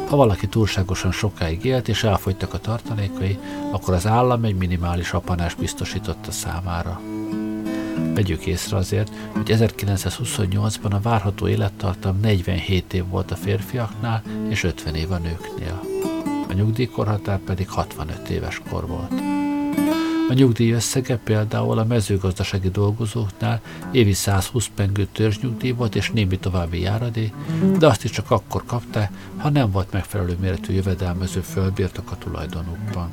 Ha 0.08 0.16
valaki 0.16 0.46
túlságosan 0.46 1.12
sokáig 1.12 1.64
élt 1.64 1.88
és 1.88 2.04
elfogytak 2.04 2.54
a 2.54 2.58
tartalékai, 2.58 3.38
akkor 3.72 3.94
az 3.94 4.06
állam 4.06 4.44
egy 4.44 4.54
minimális 4.54 5.12
apanás 5.12 5.54
biztosította 5.54 6.30
számára. 6.30 7.00
Vegyük 8.14 8.46
észre 8.46 8.76
azért, 8.76 9.12
hogy 9.32 9.56
1928-ban 9.58 10.90
a 10.90 11.00
várható 11.00 11.48
élettartam 11.48 12.20
47 12.20 12.92
év 12.92 13.06
volt 13.08 13.30
a 13.30 13.36
férfiaknál 13.36 14.22
és 14.48 14.64
50 14.64 14.94
év 14.94 15.10
a 15.10 15.18
nőknél. 15.18 15.80
A 16.48 16.52
nyugdíjkorhatár 16.52 17.38
pedig 17.38 17.68
65 17.68 18.28
éves 18.28 18.62
kor 18.70 18.86
volt. 18.86 19.12
A 20.28 20.32
nyugdíj 20.32 20.72
összege 20.72 21.16
például 21.16 21.78
a 21.78 21.84
mezőgazdasági 21.84 22.70
dolgozóknál 22.70 23.60
évi 23.92 24.12
120 24.12 24.70
pengő 24.74 25.06
törzsnyugdíj 25.12 25.70
volt 25.70 25.94
és 25.94 26.10
némi 26.10 26.38
további 26.38 26.80
járadék, 26.80 27.32
de 27.78 27.86
azt 27.86 28.04
is 28.04 28.10
csak 28.10 28.30
akkor 28.30 28.62
kapta, 28.66 29.10
ha 29.36 29.50
nem 29.50 29.70
volt 29.70 29.92
megfelelő 29.92 30.36
méretű 30.40 30.72
jövedelmező 30.72 31.40
földbirtok 31.40 32.10
a 32.10 32.16
tulajdonukban. 32.16 33.10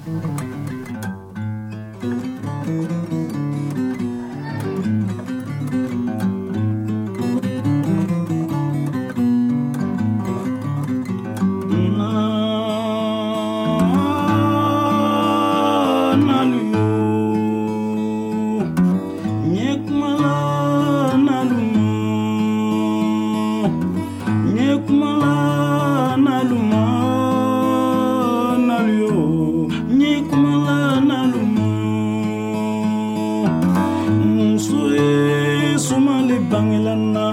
sue 34.66 35.78
somali 35.78 36.38
bangelanna 36.52 37.26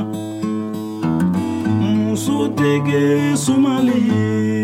muso 1.80 2.48
tege 2.58 3.36
somali 3.44 3.96
ye 4.10 4.61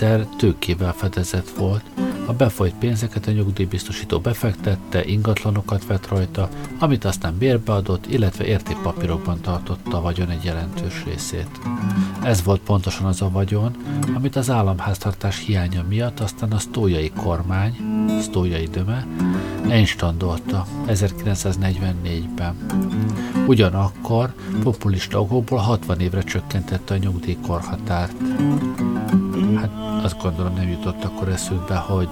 nyugdíjrendszer 0.00 0.36
tőkével 0.36 0.92
fedezett 0.92 1.48
volt. 1.48 1.82
A 2.26 2.32
befolyt 2.32 2.74
pénzeket 2.74 3.26
a 3.26 3.30
nyugdíjbiztosító 3.30 4.18
befektette, 4.18 5.04
ingatlanokat 5.04 5.86
vett 5.86 6.08
rajta, 6.08 6.48
amit 6.78 7.04
aztán 7.04 7.38
bérbeadott, 7.38 8.06
illetve 8.06 8.44
értékpapírokban 8.44 9.40
tartotta 9.40 9.96
a 9.96 10.00
vagyon 10.00 10.30
egy 10.30 10.44
jelentős 10.44 11.04
részét. 11.04 11.48
Ez 12.22 12.42
volt 12.42 12.60
pontosan 12.60 13.06
az 13.06 13.22
a 13.22 13.30
vagyon, 13.30 13.76
amit 14.14 14.36
az 14.36 14.50
államháztartás 14.50 15.44
hiánya 15.44 15.84
miatt 15.88 16.20
aztán 16.20 16.52
a 16.52 16.58
sztójai 16.58 17.10
kormány, 17.10 17.76
sztójai 18.20 18.66
döme, 18.66 19.06
instandolta 19.68 20.66
1944-ben. 20.86 22.54
Ugyanakkor 23.46 24.34
populista 24.62 25.20
okokból 25.20 25.58
60 25.58 26.00
évre 26.00 26.22
csökkentette 26.22 26.94
a 26.94 26.96
nyugdíjkorhatárt. 26.96 28.14
Hát 29.56 29.70
azt 30.04 30.22
gondolom 30.22 30.54
nem 30.54 30.68
jutott 30.68 31.04
akkor 31.04 31.28
eszükbe, 31.28 31.74
hogy 31.74 32.08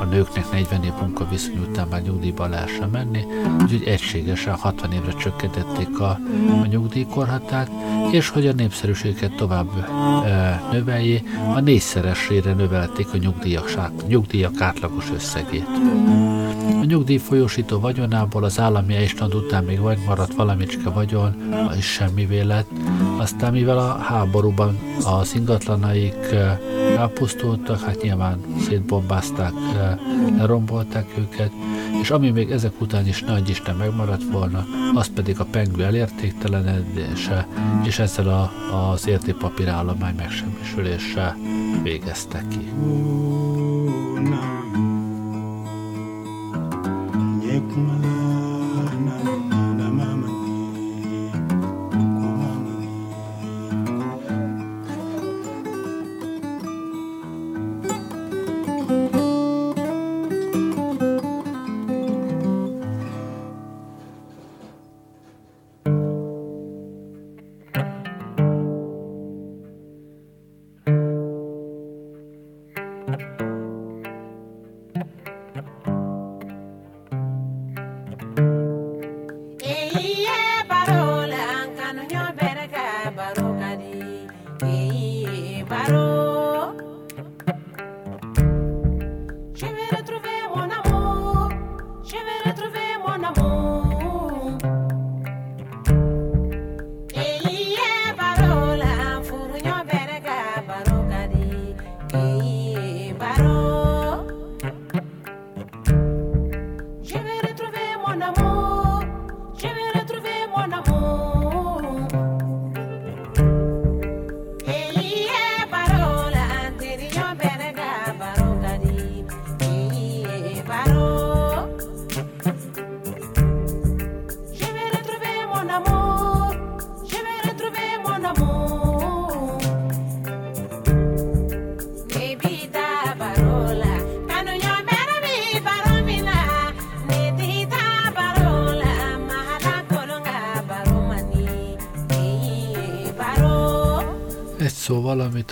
a 0.00 0.04
nőknek 0.04 0.50
40 0.52 0.84
év 0.84 0.92
munkaviszony 1.00 1.58
után 1.68 1.88
már 1.90 2.02
nyugdíjba 2.02 2.46
lehessen 2.46 2.88
menni, 2.88 3.24
úgyhogy 3.62 3.82
egységesen 3.86 4.54
60 4.54 4.92
évre 4.92 5.12
csökkentették 5.12 6.00
a, 6.00 6.18
a 6.62 6.66
nyugdíjkorhatárt, 6.66 7.70
és 8.10 8.28
hogy 8.28 8.46
a 8.46 8.52
népszerűséget 8.52 9.36
tovább 9.36 9.68
e, 10.24 10.62
növeljé, 10.72 11.22
a 11.54 11.60
négyszeresére 11.60 12.52
növelték 12.52 13.06
a 13.12 13.16
nyugdíjak, 13.16 13.70
nyugdíjak 14.06 14.60
átlagos 14.60 15.10
összegét. 15.14 15.68
A 16.80 16.84
nyugdíj 16.84 17.16
folyósító 17.16 17.80
vagyonából 17.80 18.44
az 18.44 18.60
állami 18.60 18.94
estand 18.94 19.34
után 19.34 19.64
még 19.64 19.80
maradt 20.06 20.34
valamicske 20.34 20.90
vagyon, 20.90 21.52
és 21.76 21.84
semmi 21.84 22.42
lett. 22.42 22.68
Aztán 23.24 23.52
mivel 23.52 23.78
a 23.78 23.98
háborúban 23.98 24.78
az 25.04 25.34
ingatlanaik 25.34 26.34
elpusztultak, 26.96 27.80
hát 27.80 28.02
nyilván 28.02 28.40
szétbombázták, 28.68 29.52
lerombolták 30.36 31.06
őket, 31.18 31.50
és 32.00 32.10
ami 32.10 32.30
még 32.30 32.50
ezek 32.50 32.80
után 32.80 33.06
is 33.06 33.22
nagy 33.22 33.48
Isten 33.48 33.76
megmaradt 33.76 34.24
volna, 34.30 34.66
az 34.94 35.10
pedig 35.14 35.40
a 35.40 35.44
pengő 35.44 35.84
elértéktelenedése, 35.84 37.46
és 37.82 37.98
ezzel 37.98 38.28
a, 38.28 38.52
az 38.92 39.06
értékpapír 39.08 39.68
állomány 39.68 40.14
megsemmisülése 40.14 41.36
végezte 41.82 42.42
ki. 42.50 42.72
Egy 44.16 44.53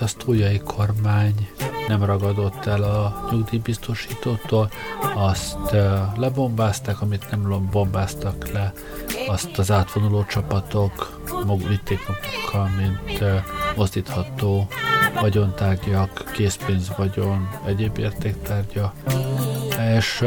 a 0.03 0.07
sztójai 0.07 0.59
kormány 0.59 1.49
nem 1.89 2.05
ragadott 2.05 2.67
el 2.67 2.83
a 2.83 3.29
nyugdíjbiztosítótól, 3.31 4.71
azt 5.15 5.77
lebombázták, 6.17 7.01
amit 7.01 7.31
nem 7.31 7.69
bombáztak 7.71 8.51
le, 8.53 8.73
azt 9.27 9.59
az 9.59 9.71
átvonuló 9.71 10.25
csapatok 10.25 11.21
vitték 11.69 11.99
magukkal, 12.09 12.71
mint 12.77 13.25
mozdítható 13.77 14.67
vagyontárgyak, 15.21 16.31
készpénz 16.33 16.93
vagyon, 16.97 17.49
egyéb 17.67 17.99
értéktárgya, 17.99 18.93
és 19.97 20.25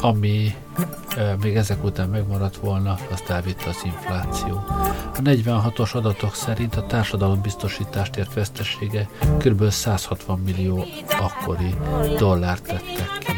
ami 0.00 0.54
még 1.42 1.56
ezek 1.56 1.84
után 1.84 2.08
megmaradt 2.08 2.56
volna, 2.56 2.98
azt 3.10 3.30
elvitte 3.30 3.68
az 3.68 3.80
infláció. 3.84 4.64
A 5.20 5.22
46-os 5.22 5.94
adatok 5.94 6.34
szerint 6.34 6.76
a 6.76 6.86
társadalombiztosítást 6.86 8.16
ért 8.16 8.34
vesztesége 8.34 9.08
kb. 9.38 9.70
160 9.70 10.38
millió 10.38 10.84
akkori 11.20 11.74
dollárt 12.18 12.62
tettek 12.62 13.18
ki. 13.18 13.32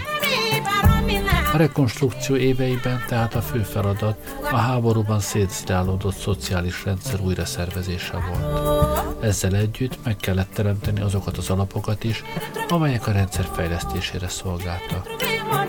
A 1.52 1.56
rekonstrukció 1.56 2.36
éveiben 2.36 3.04
tehát 3.08 3.34
a 3.34 3.40
fő 3.40 3.62
feladat 3.62 4.36
a 4.50 4.56
háborúban 4.56 5.20
szétszrálódott 5.20 6.16
szociális 6.16 6.84
rendszer 6.84 7.20
újraszervezése 7.20 8.18
volt. 8.30 9.24
Ezzel 9.24 9.54
együtt 9.54 10.04
meg 10.04 10.16
kellett 10.16 10.52
teremteni 10.54 11.00
azokat 11.00 11.36
az 11.36 11.50
alapokat 11.50 12.04
is, 12.04 12.22
amelyek 12.68 13.06
a 13.06 13.12
rendszer 13.12 13.48
fejlesztésére 13.52 14.28
szolgáltak. 14.28 15.21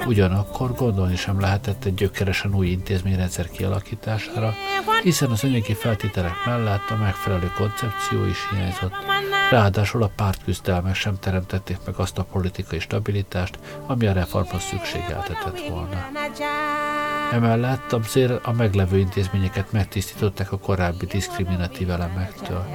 Ugyanakkor 0.05 0.73
gondolni 0.73 1.15
sem 1.15 1.39
lehetett 1.39 1.85
egy 1.85 1.93
gyökeresen 1.93 2.55
új 2.55 2.67
intézményrendszer 2.67 3.49
kialakítására, 3.49 4.53
hiszen 5.03 5.29
az 5.29 5.43
anyagi 5.43 5.73
feltételek 5.73 6.45
mellett 6.45 6.89
a 6.89 6.95
megfelelő 6.95 7.51
koncepció 7.57 8.25
is 8.25 8.49
hiányzott, 8.49 8.93
ráadásul 9.53 10.03
a 10.03 10.11
pártküzdelmek 10.15 10.95
sem 10.95 11.19
teremtették 11.19 11.77
meg 11.85 11.95
azt 11.97 12.17
a 12.17 12.23
politikai 12.23 12.79
stabilitást, 12.79 13.59
ami 13.87 14.07
a 14.07 14.13
reformhoz 14.13 14.61
szükségeltetett 14.61 15.67
volna. 15.69 16.05
Emellett 17.31 17.93
azért 17.93 18.45
a 18.45 18.51
meglevő 18.51 18.97
intézményeket 18.97 19.71
megtisztították 19.71 20.51
a 20.51 20.57
korábbi 20.57 21.05
diszkriminatív 21.05 21.89
elemektől. 21.89 22.65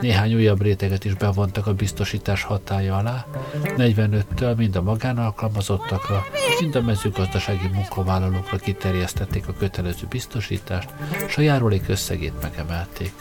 Néhány 0.00 0.34
újabb 0.34 0.62
réteget 0.62 1.04
is 1.04 1.14
bevontak 1.14 1.66
a 1.66 1.74
biztosítás 1.74 2.42
hatája 2.42 2.96
alá, 2.96 3.26
45-től 3.62 4.56
mind 4.56 4.76
a 4.76 4.82
magánalkalmazottakra, 4.82 6.24
mind 6.60 6.74
a 6.74 6.80
mezőgazdasági 6.80 7.68
munkavállalókra 7.72 8.56
kiterjesztették 8.56 9.48
a 9.48 9.52
kötelező 9.58 10.06
biztosítást, 10.08 10.88
és 11.26 11.36
a 11.36 11.40
járulék 11.40 11.88
összegét 11.88 12.42
megemelték. 12.42 13.12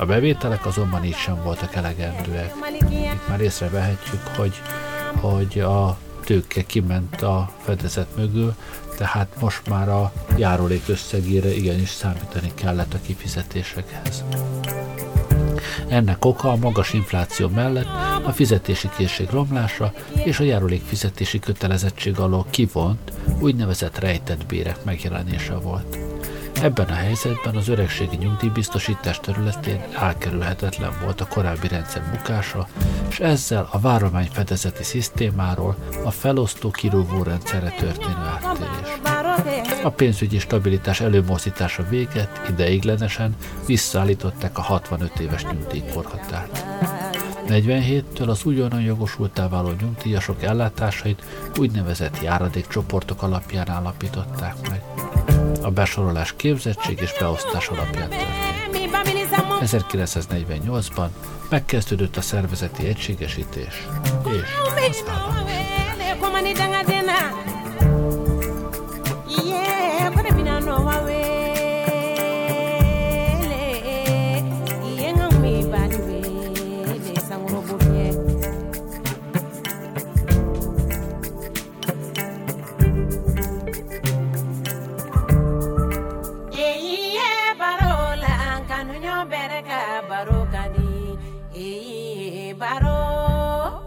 A 0.00 0.04
bevételek 0.04 0.66
azonban 0.66 1.04
így 1.04 1.16
sem 1.16 1.42
voltak 1.42 1.74
elegendőek. 1.74 2.07
Itt 3.14 3.28
már 3.28 3.40
észrevehetjük, 3.40 4.26
hogy, 4.36 4.54
hogy 5.20 5.60
a 5.60 5.98
tőke 6.24 6.62
kiment 6.62 7.22
a 7.22 7.50
fedezet 7.64 8.16
mögül, 8.16 8.54
tehát 8.96 9.28
most 9.40 9.68
már 9.68 9.88
a 9.88 10.12
járulék 10.36 10.82
összegére 10.86 11.54
igenis 11.54 11.88
számítani 11.88 12.52
kellett 12.54 12.94
a 12.94 12.98
kifizetésekhez. 13.06 14.24
Ennek 15.88 16.24
oka 16.24 16.50
a 16.50 16.56
magas 16.56 16.92
infláció 16.92 17.48
mellett 17.48 17.88
a 18.24 18.30
fizetési 18.30 18.88
készség 18.96 19.30
romlása 19.30 19.92
és 20.24 20.40
a 20.40 20.44
járulék 20.44 20.82
fizetési 20.84 21.38
kötelezettség 21.38 22.18
alól 22.18 22.46
kivont, 22.50 23.12
úgynevezett 23.40 23.98
rejtett 23.98 24.46
bérek 24.46 24.84
megjelenése 24.84 25.54
volt. 25.54 25.98
Ebben 26.62 26.86
a 26.86 26.94
helyzetben 26.94 27.56
az 27.56 27.68
öregségi 27.68 28.16
nyugdíjbiztosítás 28.16 29.20
területén 29.20 29.80
elkerülhetetlen 29.98 30.92
volt 31.02 31.20
a 31.20 31.26
korábbi 31.26 31.68
rendszer 31.68 32.02
bukása, 32.10 32.68
és 33.08 33.20
ezzel 33.20 33.68
a 33.70 33.78
váromány 33.78 34.28
fedezeti 34.32 34.82
szisztémáról 34.82 35.76
a 36.04 36.10
felosztó 36.10 36.70
kirúvó 36.70 37.22
rendszerre 37.22 37.70
történő 37.70 38.14
áttérés. 38.14 38.98
A 39.82 39.90
pénzügyi 39.90 40.38
stabilitás 40.38 41.00
előmozdítása 41.00 41.82
véget 41.88 42.40
ideiglenesen 42.48 43.36
visszaállították 43.66 44.58
a 44.58 44.62
65 44.62 45.18
éves 45.18 45.44
nyugdíjkorhatárt. 45.44 46.64
47-től 47.48 48.28
az 48.28 48.44
újonnan 48.44 48.80
jogosultá 48.80 49.48
váló 49.48 49.70
nyugdíjasok 49.80 50.42
ellátásait 50.42 51.22
úgynevezett 51.58 52.22
járadékcsoportok 52.22 53.22
alapján 53.22 53.68
állapították 53.68 54.54
meg. 54.70 54.82
A 55.68 55.70
besorolás 55.70 56.34
képzettség 56.36 56.98
és 57.00 57.12
beosztás 57.18 57.68
alapján 57.68 58.08
történt. 58.08 58.48
1948-ban 59.60 61.08
megkezdődött 61.48 62.16
a 62.16 62.20
szervezeti 62.20 62.86
egységesítés 62.86 63.86
és 64.24 64.48
az 64.64 64.72
államosítás. 65.08 66.97
Baro, 92.58 93.78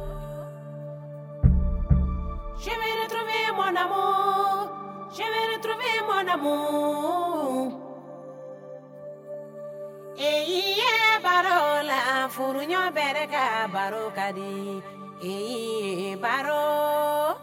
Je 2.64 2.70
vais 2.70 2.96
retrouver 3.04 3.44
mon 3.58 3.76
amour, 3.84 4.70
je 5.12 5.26
vais 5.32 5.46
retrouver 5.56 5.96
mon 6.08 6.26
amour. 6.36 7.72
Eyiye 10.18 10.88
eh, 10.88 11.20
baro 11.22 11.84
la 11.90 12.30
furunyo 12.30 12.80
bereka 12.96 13.68
baro 13.74 14.12
kadi, 14.16 14.82
eyiye 15.22 16.14
eh, 16.14 16.16
baro. 16.16 17.41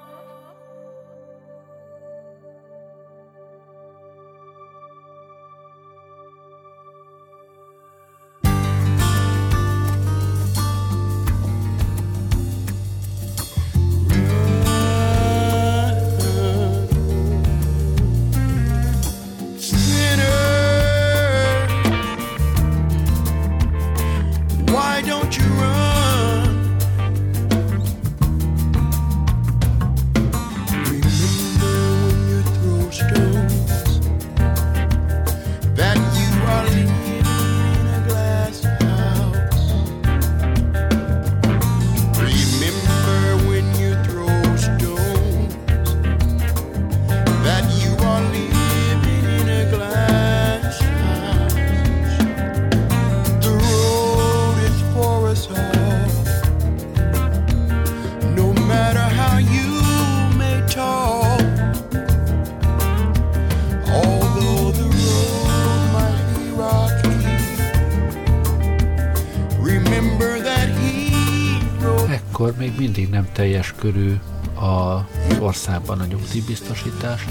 Teljes 73.59 73.75
körű 73.79 74.15
a 74.55 75.07
országban 75.41 76.01
a 76.01 76.05
nyugdíjbiztosítás. 76.05 77.25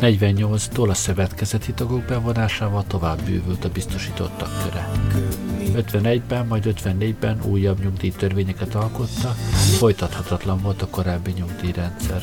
48-tól 0.00 0.88
a 0.88 0.94
szövetkezeti 0.94 1.72
tagok 1.72 2.02
bevonásával 2.02 2.84
tovább 2.86 3.22
bővült 3.22 3.64
a 3.64 3.68
biztosítottak 3.68 4.48
köre. 4.62 4.90
51-ben, 5.74 6.46
majd 6.46 6.74
54-ben 6.76 7.38
újabb 7.44 7.82
nyugdíjtörvényeket 7.82 8.74
alkotta, 8.74 9.28
folytathatatlan 9.78 10.60
volt 10.62 10.82
a 10.82 10.86
korábbi 10.86 11.32
nyugdíjrendszer. 11.36 12.22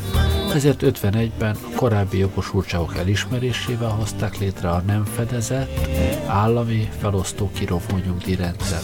Ezért 0.53 0.81
51-ben 0.85 1.55
a 1.55 1.75
korábbi 1.75 2.17
jogosultságok 2.17 2.97
elismerésével 2.97 3.89
hozták 3.89 4.37
létre 4.37 4.69
a 4.69 4.83
nem 4.85 5.05
fedezett 5.05 5.87
állami 6.27 6.89
felosztó 6.99 7.49
kirovó 7.53 7.97
nyugdíjrendszer, 8.05 8.79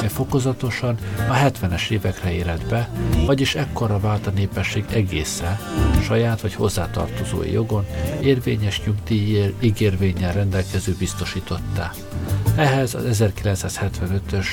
mely 0.00 0.08
fokozatosan 0.08 0.96
a 1.28 1.34
70-es 1.34 1.90
évekre 1.90 2.32
érett 2.32 2.66
be, 2.68 2.88
vagyis 3.26 3.54
ekkora 3.54 4.00
vált 4.00 4.26
a 4.26 4.30
népesség 4.30 4.84
egészen 4.90 5.58
saját 6.02 6.40
vagy 6.40 6.54
hozzátartozói 6.54 7.52
jogon 7.52 7.86
érvényes 8.20 8.82
nyugdíj 8.84 9.54
ígérvényen 9.60 10.32
rendelkező 10.32 10.94
biztosítottá. 10.98 11.92
Ehhez 12.56 12.94
az 12.94 13.22
1975-ös 13.22 14.46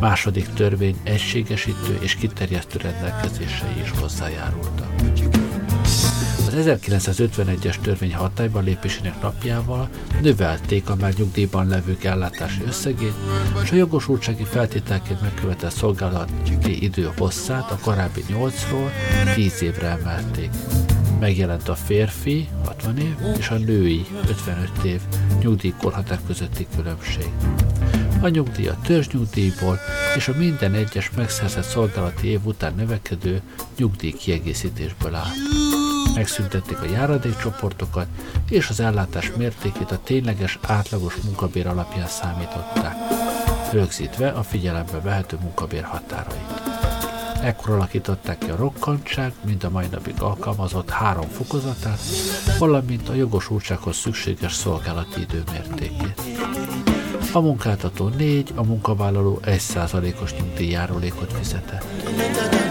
második 0.00 0.48
törvény 0.54 0.96
egységesítő 1.02 1.98
és 2.00 2.14
kiterjesztő 2.14 2.78
rendelkezései 2.82 3.80
is 3.82 3.90
hozzájárultak. 4.00 4.90
Az 6.56 6.64
1951-es 6.66 7.80
törvény 7.80 8.14
hatályban 8.14 8.64
lépésének 8.64 9.22
napjával 9.22 9.88
növelték 10.22 10.90
a 10.90 10.96
már 11.00 11.12
nyugdíjban 11.16 11.68
levők 11.68 12.04
ellátási 12.04 12.62
összegét, 12.66 13.12
és 13.62 13.70
a 13.70 13.74
jogosultsági 13.74 14.44
feltételként 14.44 15.20
megkövetett 15.20 15.70
szolgálati 15.70 16.82
idő 16.84 17.10
hosszát 17.16 17.70
a 17.70 17.78
korábbi 17.82 18.24
8-ról 18.28 18.90
10 19.34 19.62
évre 19.62 19.86
emelték. 19.86 20.50
Megjelent 21.20 21.68
a 21.68 21.74
férfi, 21.74 22.48
60 22.64 22.98
év, 22.98 23.14
és 23.38 23.48
a 23.48 23.56
női, 23.56 24.06
55 24.28 24.70
év 24.84 25.00
nyugdíjkorhatár 25.42 26.18
közötti 26.26 26.66
különbség. 26.76 27.30
A 28.20 28.28
nyugdíj 28.28 28.68
a 28.68 28.78
törzsnyugdíjból 28.84 29.78
és 30.16 30.28
a 30.28 30.32
minden 30.38 30.74
egyes 30.74 31.10
megszerzett 31.16 31.64
szolgálati 31.64 32.28
év 32.28 32.40
után 32.44 32.74
növekedő 32.74 33.40
nyugdíj 33.76 34.12
kiegészítésből 34.12 35.14
áll. 35.14 35.32
Megszüntették 36.16 36.80
a 36.80 36.84
járadékcsoportokat, 36.84 38.06
és 38.48 38.68
az 38.68 38.80
ellátás 38.80 39.32
mértékét 39.36 39.90
a 39.90 40.00
tényleges 40.04 40.58
átlagos 40.62 41.16
munkabér 41.16 41.66
alapján 41.66 42.06
számították, 42.06 42.94
rögzítve 43.72 44.28
a 44.28 44.42
figyelembe 44.42 45.00
vehető 45.00 45.38
munkabér 45.40 45.82
határait. 45.82 46.62
Ekkor 47.42 47.70
alakították 47.70 48.38
ki 48.38 48.50
a 48.50 48.56
rokkantság, 48.56 49.32
mint 49.44 49.64
a 49.64 49.70
mai 49.70 49.86
napig 49.90 50.14
alkalmazott 50.20 50.90
három 50.90 51.28
fokozatát, 51.28 52.00
valamint 52.58 53.08
a 53.08 53.14
jogosultsághoz 53.14 53.96
szükséges 53.96 54.52
szolgálati 54.52 55.20
idő 55.20 55.42
mértékét. 55.52 56.20
A 57.36 57.40
munkáltató 57.40 58.08
4, 58.08 58.52
a 58.54 58.62
munkavállaló 58.62 59.40
1%-os 59.44 60.34
nyugdíjjárulékot 60.34 61.32
fizetett. 61.32 61.84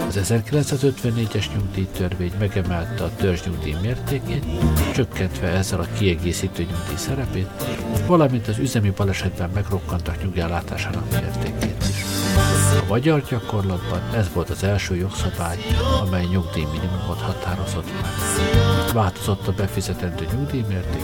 Az 0.06 0.20
1954-es 0.28 1.44
nyugdíjtörvény 1.54 2.32
megemelte 2.38 3.04
a 3.04 3.10
törzsnyugdíj 3.16 3.76
mértékét, 3.82 4.44
csökkentve 4.94 5.48
ezzel 5.48 5.80
a 5.80 5.86
kiegészítő 5.98 6.62
nyugdíj 6.62 6.96
szerepét, 6.96 7.48
valamint 8.06 8.48
az 8.48 8.58
üzemi 8.58 8.90
balesetben 8.90 9.50
megrokkantak 9.54 10.22
nyugdíjállátásának 10.22 11.10
mértékét 11.10 11.84
is. 11.88 12.04
A 12.82 12.84
magyar 12.88 13.22
gyakorlatban 13.28 14.00
ez 14.14 14.30
volt 14.32 14.50
az 14.50 14.62
első 14.62 14.96
jogszabály, 14.96 15.56
amely 16.00 16.24
nyugdíj 16.24 16.66
minimumot 16.72 17.20
határozott 17.20 17.90
meg. 18.02 18.10
Változott 18.92 19.46
a 19.46 19.52
befizetendő 19.52 20.26
nyugdíjmérték 20.32 21.02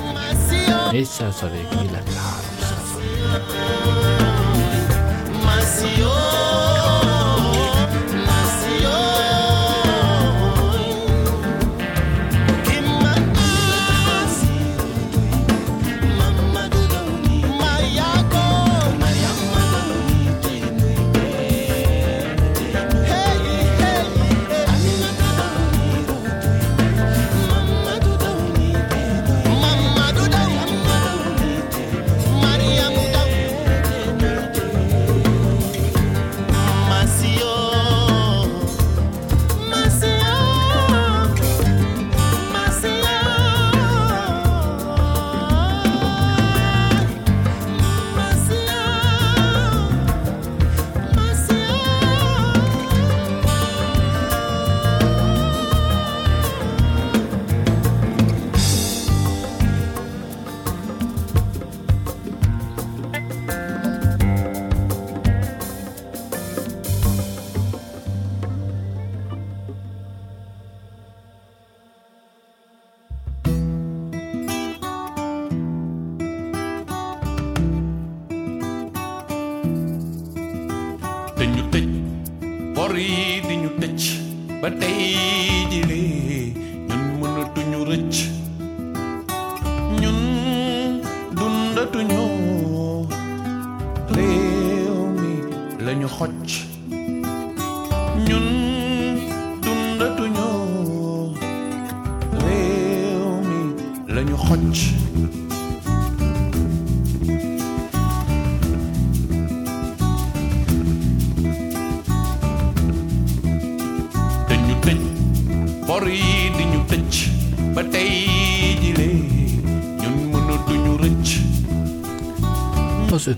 is, 0.92 1.08
4% 1.08 1.50
illetve 1.70 2.20
3%. 2.48 2.51
Mas 5.44 5.64
se 5.64 6.02
Az 95.92 95.98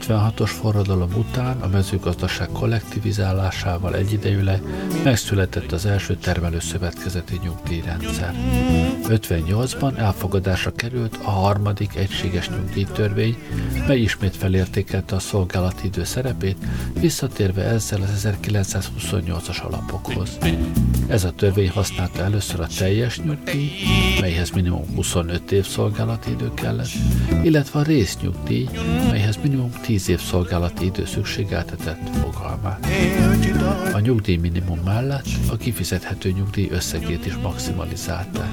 56-os 0.09 0.51
forradalom 0.51 1.13
után 1.15 1.61
a 1.61 1.69
mezőgazdaság 1.69 2.49
kollektivizálásával 2.53 3.95
egyidejűleg 3.95 4.63
megszületett 5.05 5.73
az 5.73 5.87
első 5.87 6.17
termelőszövetkezeti 6.17 7.41
nyugdíjrendszer. 7.43 8.35
58-ban 9.09 9.99
elfogadásra 9.99 10.73
került 10.73 11.19
a 11.25 11.31
harmadik 11.31 11.97
egységes 11.97 12.49
nyugdíjtörvény, 12.49 13.37
mely 13.87 14.01
ismét 14.01 14.37
felértékelte 14.37 15.15
a 15.15 15.19
szolgálati 15.19 15.87
idő 15.87 16.05
szerepét, 16.05 16.57
visszatérve 17.01 17.63
ezzel 17.63 18.03
az 18.03 18.29
1928-as 18.29 19.63
alapokhoz. 19.63 20.39
Ez 21.15 21.25
a 21.25 21.33
törvény 21.33 21.71
használta 21.71 22.23
először 22.23 22.61
a 22.61 22.67
teljes 22.79 23.21
nyugdíj, 23.21 23.71
melyhez 24.21 24.51
minimum 24.51 24.85
25 24.95 25.53
év 25.53 25.67
szolgálati 25.67 26.31
idő 26.31 26.51
kellett, 26.55 26.89
illetve 27.43 27.79
a 27.81 27.83
résznyugdíj, 27.83 28.69
melyhez 29.11 29.39
minimum 29.43 29.71
10 29.83 30.09
év 30.09 30.21
szolgálati 30.21 30.85
idő 30.85 31.05
szükségeltetett 31.05 32.17
fogalmát. 32.17 32.87
A 33.93 33.99
nyugdíj 33.99 34.37
minimum 34.37 34.81
mellett 34.85 35.27
a 35.51 35.57
kifizethető 35.57 36.31
nyugdíj 36.31 36.69
összegét 36.71 37.27
is 37.27 37.37
maximalizálták. 37.37 38.51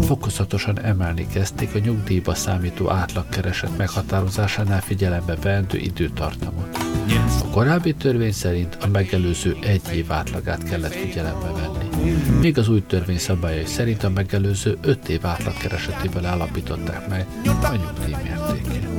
Fokozatosan 0.00 0.80
emelni 0.80 1.26
kezdték 1.26 1.74
a 1.74 1.78
nyugdíjba 1.78 2.34
számító 2.34 2.90
átlagkereset 2.90 3.76
meghatározásánál 3.76 4.80
figyelembe 4.80 5.36
veendő 5.42 5.78
időtartamot. 5.78 6.81
A 7.40 7.50
korábbi 7.50 7.94
törvény 7.94 8.32
szerint 8.32 8.76
a 8.80 8.86
megelőző 8.86 9.56
egy 9.60 9.94
év 9.94 10.12
átlagát 10.12 10.62
kellett 10.62 10.94
figyelembe 10.94 11.46
venni. 11.46 12.16
Még 12.40 12.58
az 12.58 12.68
új 12.68 12.82
törvény 12.86 13.18
szabályai 13.18 13.66
szerint 13.66 14.02
a 14.02 14.10
megelőző 14.10 14.78
öt 14.80 15.08
év 15.08 15.26
átlagkeresetéből 15.26 16.24
állapították 16.24 17.08
meg 17.08 17.26
a 17.62 17.74
nyugdíjmértékét. 17.76 18.90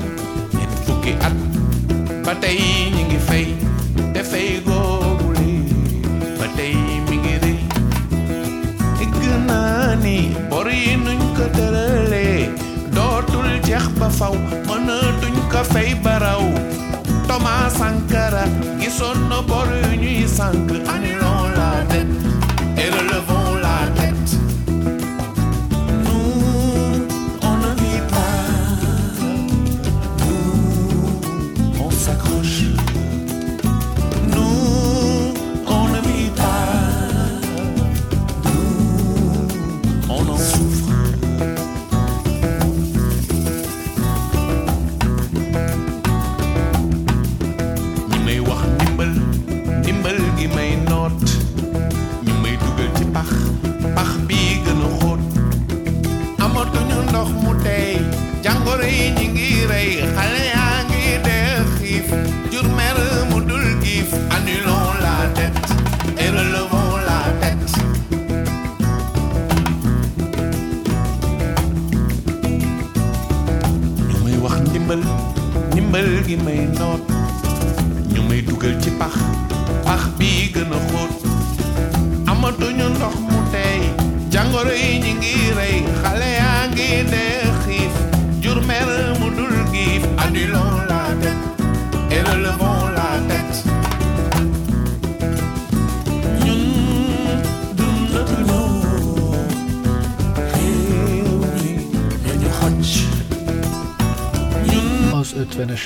bori 10.50 10.96
nuñ 10.96 11.22
ko 11.36 11.46
tëralee 11.56 12.54
dootul 12.94 13.60
jeex 13.68 13.88
ba 14.00 14.10
faw 14.10 14.36
mënatuñ 14.68 15.36
ko 15.52 15.62
fay 15.72 15.94
baraw 16.04 16.83
Thomas 17.34 17.72
Sankara, 17.72 18.44
qui 18.80 18.92
sonne 18.92 19.34
pour 19.48 19.66
une 19.92 20.28
sangre. 20.28 21.03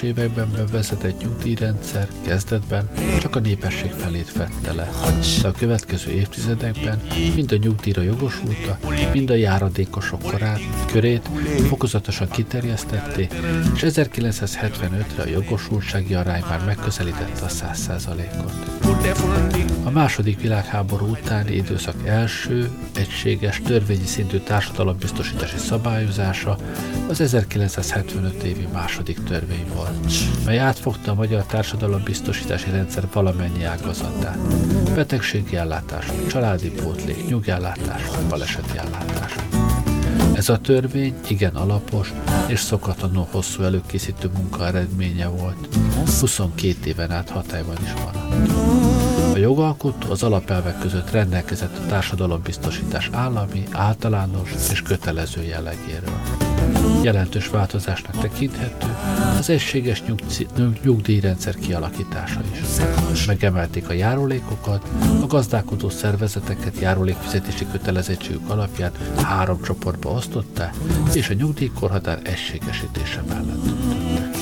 Években 0.07 0.51
bevezetett 0.51 1.21
nyugdíjrendszer 1.21 2.07
kezdetben 2.25 2.89
csak 3.19 3.35
a 3.35 3.39
népesség 3.39 3.91
felét 3.91 4.29
fette 4.29 4.73
le, 4.73 4.89
de 5.41 5.47
a 5.47 5.51
következő 5.51 6.11
évtizedekben 6.11 7.01
mind 7.35 7.51
a 7.51 7.55
nyugdíjra 7.55 8.01
jogosulta, 8.01 8.79
mind 9.13 9.29
a 9.29 9.35
járadékosok 9.35 10.21
korát, 10.21 10.59
körét 10.91 11.29
fokozatosan 11.67 12.29
kiterjesztették, 12.29 13.33
és 13.75 13.81
1975-re 13.85 15.23
a 15.23 15.27
jogosultsági 15.27 16.13
arány 16.13 16.43
már 16.49 16.65
megközelítette 16.65 17.45
a 17.45 17.49
100%-ot. 17.49 18.76
A 19.83 19.89
második 19.89 20.41
világháború 20.41 21.05
utáni 21.05 21.55
időszak 21.55 21.95
első, 22.05 22.69
egységes, 22.95 23.61
törvényi 23.65 24.05
szintű 24.05 24.37
társadalombiztosítási 24.37 25.57
szabályozása 25.57 26.57
az 27.09 27.21
1975 27.21 28.43
évi 28.43 28.67
második 28.73 29.23
törvény 29.23 29.65
volt, 29.75 30.13
mely 30.45 30.59
átfogta 30.59 31.11
a 31.11 31.15
magyar 31.15 31.43
társadalombiztosítási 31.43 32.69
rendszer 32.69 33.07
valamennyi 33.13 33.63
ágazatát. 33.63 34.37
Betegségi 34.95 35.55
ellátás, 35.55 36.05
családi 36.29 36.69
pótlék, 36.69 37.27
nyugellátás, 37.27 38.01
baleseti 38.29 38.77
ellátás. 38.77 39.35
Ez 40.33 40.49
a 40.49 40.57
törvény 40.57 41.13
igen 41.27 41.55
alapos 41.55 42.13
és 42.47 42.59
szokatlanul 42.59 43.27
hosszú 43.31 43.63
előkészítő 43.63 44.29
munka 44.35 44.67
eredménye 44.67 45.27
volt. 45.27 45.67
22 46.05 46.75
éven 46.85 47.11
át 47.11 47.29
hatályban 47.29 47.77
is 47.83 47.93
maradt. 47.93 48.51
A 49.33 49.37
jogalkotó 49.37 50.11
az 50.11 50.23
alapelvek 50.23 50.79
között 50.79 51.11
rendelkezett 51.11 51.77
a 51.77 51.85
társadalombiztosítás 51.87 53.09
állami, 53.11 53.63
általános 53.71 54.51
és 54.71 54.81
kötelező 54.81 55.43
jellegéről. 55.43 56.19
Jelentős 57.01 57.47
változásnak 57.47 58.17
tekinthető 58.17 58.87
az 59.39 59.49
egységes 59.49 60.03
nyugci- 60.03 60.47
nyugdíjrendszer 60.83 61.55
kialakítása 61.55 62.41
is. 63.11 63.25
Megemelték 63.25 63.89
a 63.89 63.93
járulékokat, 63.93 64.87
a 65.21 65.25
gazdálkodó 65.27 65.89
szervezeteket 65.89 66.79
járulékfizetési 66.79 67.65
kötelezettségük 67.71 68.49
alapján 68.49 68.91
három 69.21 69.61
csoportba 69.61 70.09
osztották, 70.09 70.73
és 71.13 71.29
a 71.29 71.33
nyugdíjkorhatár 71.33 72.19
egységesítése 72.23 73.23
mellett 73.27 73.63
döntöttek. 73.63 74.37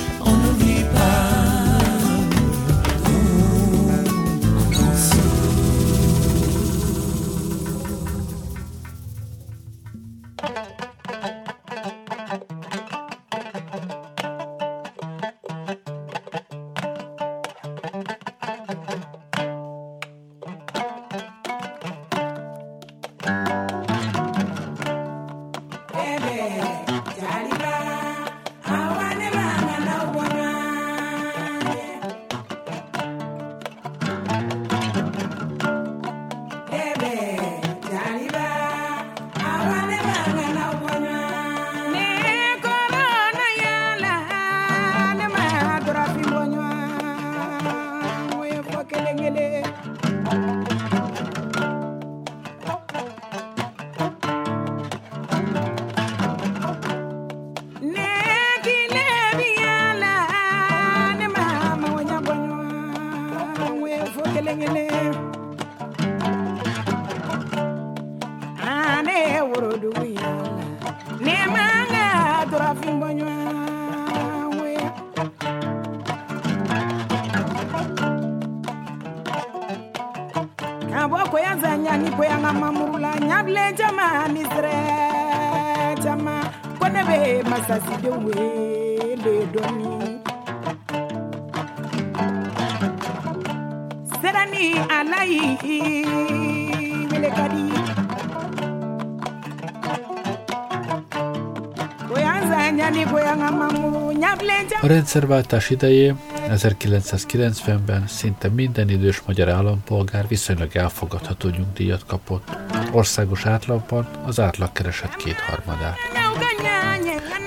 Rendszerváltás 105.15 105.69
idején 105.69 106.19
1990-ben 106.49 108.07
szinte 108.07 108.49
minden 108.49 108.89
idős 108.89 109.21
magyar 109.25 109.49
állampolgár 109.49 110.27
viszonylag 110.27 110.75
elfogadható 110.75 111.49
nyugdíjat 111.49 112.05
kapott. 112.05 112.57
Országos 112.91 113.45
átlagban 113.45 114.07
az 114.25 114.39
átlagkereset 114.39 115.15
kétharmadát. 115.15 115.97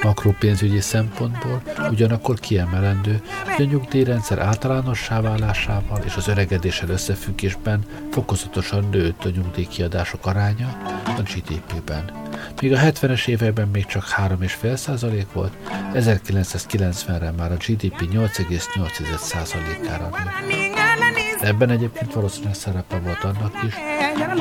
Makrópénzügyi 0.03 0.81
szempontból 0.81 1.63
ugyanakkor 1.91 2.39
kiemelendő, 2.39 3.23
hogy 3.45 3.67
a 3.67 3.71
nyugdíjrendszer 3.71 4.39
általánossá 4.39 5.21
válásával 5.21 6.01
és 6.05 6.17
az 6.17 6.29
öregedéssel 6.29 6.89
összefüggésben 6.89 7.85
fokozatosan 8.11 8.89
nőtt 8.91 9.25
a 9.25 9.31
nyugdíjkiadások 9.31 10.27
aránya 10.27 10.77
a 11.05 11.23
GDP-ben. 11.23 12.28
Míg 12.61 12.73
a 12.73 12.77
70-es 12.77 13.27
években 13.29 13.69
még 13.69 13.87
csak 13.87 14.05
3,5% 14.17 15.25
volt, 15.33 15.53
1990-re 15.95 17.31
már 17.31 17.53
a 17.53 17.57
GDP 17.57 18.01
8,8%-ára 18.13 20.11
nőtt. 20.47 21.41
Ebben 21.41 21.71
egyébként 21.71 22.13
valószínűleg 22.13 22.55
szerepe 22.55 22.99
volt 22.99 23.25
annak 23.25 23.55
is, 23.67 23.75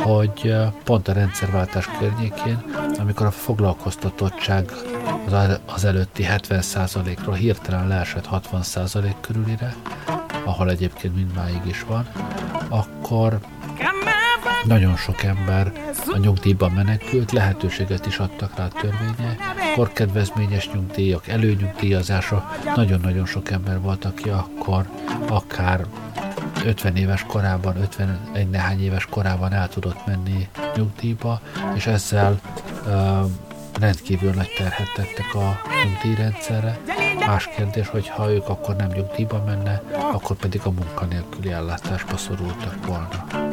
hogy 0.02 0.56
pont 0.84 1.08
a 1.08 1.14
rendszerváltás 1.14 1.90
környékén, 2.00 2.64
amikor 2.98 3.26
a 3.26 3.32
foglalkoztatottság 3.32 4.72
az 5.66 5.86
előtti 5.86 6.26
70%-ról 6.30 7.36
hirtelen 7.36 7.88
leesett 7.88 8.28
60% 8.32 9.16
körülire, 9.22 9.76
ahol 10.46 10.70
egyébként 10.70 11.16
mindmáig 11.16 11.62
is 11.66 11.84
van, 11.84 12.08
akkor 12.70 13.40
nagyon 14.68 14.96
sok 14.96 15.24
ember 15.24 15.72
a 16.14 16.18
nyugdíjban 16.18 16.72
menekült, 16.72 17.32
lehetőséget 17.32 18.06
is 18.06 18.18
adtak 18.20 18.56
rá 18.56 18.66
a 18.66 18.68
törvénye, 18.68 19.38
korkedvezményes 19.76 20.70
nyugdíjak, 20.74 21.28
előnyugdíjazása, 21.28 22.50
nagyon-nagyon 22.76 23.26
sok 23.26 23.52
ember 23.52 23.82
volt, 23.82 24.06
aki 24.06 24.30
akkor 24.30 24.90
akár 25.30 25.86
50 26.66 26.96
éves 26.96 27.24
korában, 27.24 27.78
51 27.78 28.50
nehány 28.50 28.84
éves 28.84 29.06
korában 29.06 29.54
el 29.54 29.70
tudott 29.70 30.06
menni 30.06 30.48
nyugdíjba, 30.76 31.42
és 31.76 31.86
ezzel 31.86 32.40
uh, 32.86 33.32
rendkívül 33.80 34.32
nagy 34.32 34.54
terhet 34.58 34.94
tettek 34.96 35.36
a 35.36 35.60
nyugdíjrendszerre. 35.84 36.80
Más 37.20 37.50
kérdés, 37.56 37.88
hogy 37.88 38.08
ha 38.08 38.32
ők 38.32 38.50
akkor 38.50 38.76
nem 38.76 38.90
nyugdíjba 38.96 39.44
menne, 39.46 39.82
akkor 40.14 40.36
pedig 40.36 40.62
a 40.64 40.72
munkanélküli 40.72 41.52
ellátásba 41.52 42.18
szorultak 42.18 42.86
volna. 42.86 43.47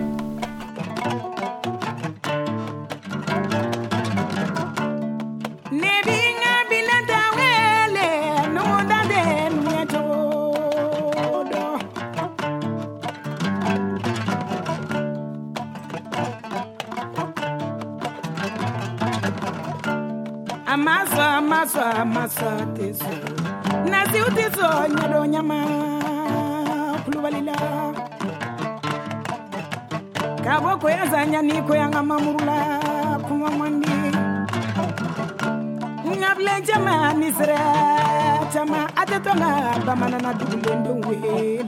mana 40.04 40.18
na 40.20 40.32
dugu 40.36 40.56
le 40.64 40.72
don 40.84 41.00
we 41.08 41.16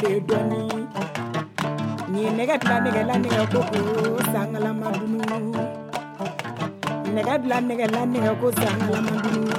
le 0.03 0.11
dɔɔni 0.28 0.61
nin 2.11 2.22
ye 2.22 2.30
nɛgɛ 2.37 2.57
bila 2.62 3.03
la 3.09 3.14
nɛgɛ 3.22 3.43
ko 3.53 3.61
ko 3.70 3.78
sangalama 4.32 4.87
dunu 4.97 5.18
nɛgɛ 7.14 7.34
bila 7.43 7.57
nɛgɛ 7.68 7.87
la 7.95 8.01
nɛgɛ 8.12 8.30
ko 8.41 8.47
sangalama 8.61 9.12
dunu 9.24 9.53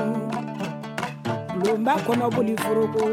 bulonba 1.58 1.94
kɔnɔ 2.06 2.26
boli 2.36 2.54
foroko 2.64 3.04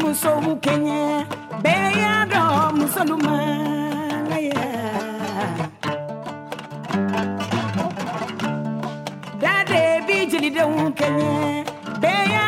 musow 0.00 0.44
kɛɲɛ 0.64 0.98
bɛɛ 1.62 1.86
y'a 2.00 2.14
dɔn 2.32 2.74
musolumanga 2.78 4.36
ye 4.46 4.54
da 9.42 9.54
de 9.70 9.80
bi 10.06 10.16
jelidenw 10.30 10.76
kɛɲɛ 10.98 11.30
bɛɛ 12.02 12.20
y'a 12.34 12.46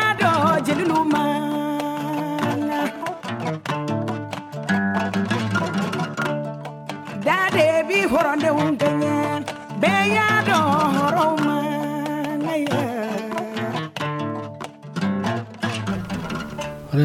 de 7.55 7.79
bi 7.87 7.99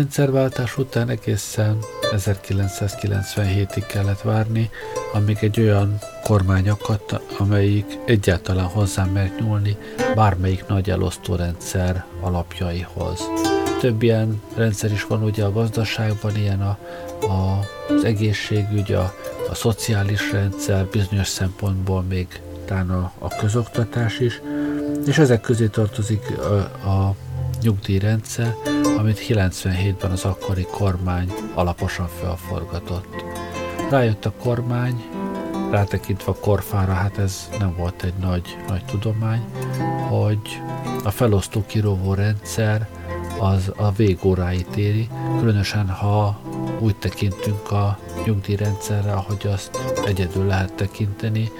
rendszerváltás 0.00 0.76
után 0.78 1.08
egészen 1.08 1.78
1997-ig 2.16 3.84
kellett 3.86 4.20
várni, 4.20 4.70
amíg 5.12 5.38
egy 5.40 5.60
olyan 5.60 5.98
kormány 6.24 6.68
akadt, 6.68 7.20
amelyik 7.38 7.98
egyáltalán 8.04 8.64
hozzá 8.64 9.04
mert 9.04 9.40
nyúlni 9.40 9.76
bármelyik 10.14 10.66
nagy 10.66 10.90
elosztó 10.90 11.34
rendszer 11.34 12.04
alapjaihoz. 12.20 13.20
Több 13.80 14.02
ilyen 14.02 14.42
rendszer 14.54 14.92
is 14.92 15.04
van 15.04 15.22
ugye 15.22 15.44
a 15.44 15.52
gazdaságban, 15.52 16.36
ilyen 16.36 16.60
a, 16.60 16.78
a, 17.26 17.60
az 17.94 18.04
egészségügy, 18.04 18.92
a, 18.92 19.14
a 19.50 19.54
szociális 19.54 20.32
rendszer, 20.32 20.86
bizonyos 20.86 21.28
szempontból 21.28 22.02
még 22.02 22.40
talán 22.64 22.90
a, 22.90 23.12
a 23.18 23.28
közoktatás 23.28 24.18
is, 24.18 24.40
és 25.06 25.18
ezek 25.18 25.40
közé 25.40 25.66
tartozik 25.66 26.38
a, 26.38 26.88
a 26.88 27.14
nyugdíjrendszer, 27.62 28.54
amit 29.00 29.24
97-ben 29.28 30.10
az 30.10 30.24
akkori 30.24 30.66
kormány 30.70 31.32
alaposan 31.54 32.08
felforgatott. 32.20 33.24
Rájött 33.90 34.24
a 34.24 34.32
kormány, 34.42 35.04
rátekintve 35.70 36.32
a 36.32 36.34
korfára, 36.40 36.92
hát 36.92 37.18
ez 37.18 37.50
nem 37.58 37.74
volt 37.76 38.02
egy 38.02 38.14
nagy, 38.20 38.56
nagy 38.68 38.84
tudomány, 38.84 39.44
hogy 40.08 40.60
a 41.04 41.10
felosztó 41.10 41.64
kirovó 41.66 42.14
rendszer 42.14 42.88
az 43.38 43.72
a 43.76 43.92
végóráit 43.92 44.76
éri, 44.76 45.08
különösen 45.38 45.88
ha 45.88 46.40
úgy 46.78 46.96
tekintünk 46.96 47.70
a 47.70 47.98
nyugdíjrendszerre, 48.24 49.12
ahogy 49.12 49.46
azt 49.46 49.78
egyedül 50.06 50.46
lehet 50.46 50.72
tekinteni. 50.72 51.50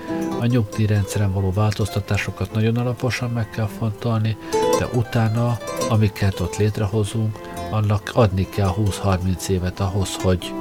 A 0.41 0.47
nyugdíjrendszeren 0.47 1.33
való 1.33 1.53
változtatásokat 1.53 2.53
nagyon 2.53 2.77
alaposan 2.77 3.31
meg 3.31 3.51
kell 3.51 3.69
fontolni, 3.79 4.37
de 4.81 4.87
utána, 4.93 5.59
amiket 5.89 6.41
ott 6.41 6.57
létrehozunk, 6.57 7.39
annak 7.71 8.11
adni 8.15 8.49
kell 8.49 8.75
20-30 8.77 9.49
évet 9.49 9.81
ahhoz, 9.81 10.17
hogy, 10.23 10.53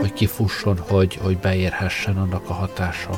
hogy 0.00 0.12
kifusson, 0.12 0.78
hogy, 0.88 1.18
hogy 1.22 1.38
beérhessen 1.38 2.16
annak 2.16 2.50
a 2.50 2.52
hatása. 2.52 3.10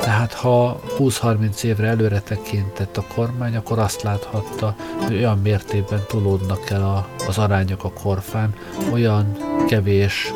Tehát 0.00 0.32
ha 0.32 0.80
20-30 0.98 1.62
évre 1.62 1.86
előre 1.86 2.20
tekintett 2.20 2.96
a 2.96 3.04
kormány, 3.14 3.56
akkor 3.56 3.78
azt 3.78 4.02
láthatta, 4.02 4.74
hogy 5.06 5.16
olyan 5.16 5.38
mértékben 5.38 6.02
tulódnak 6.08 6.70
el 6.70 6.82
a, 6.82 7.08
az 7.26 7.38
arányok 7.38 7.84
a 7.84 7.90
korfán, 7.90 8.54
olyan 8.92 9.36
kevés 9.66 10.32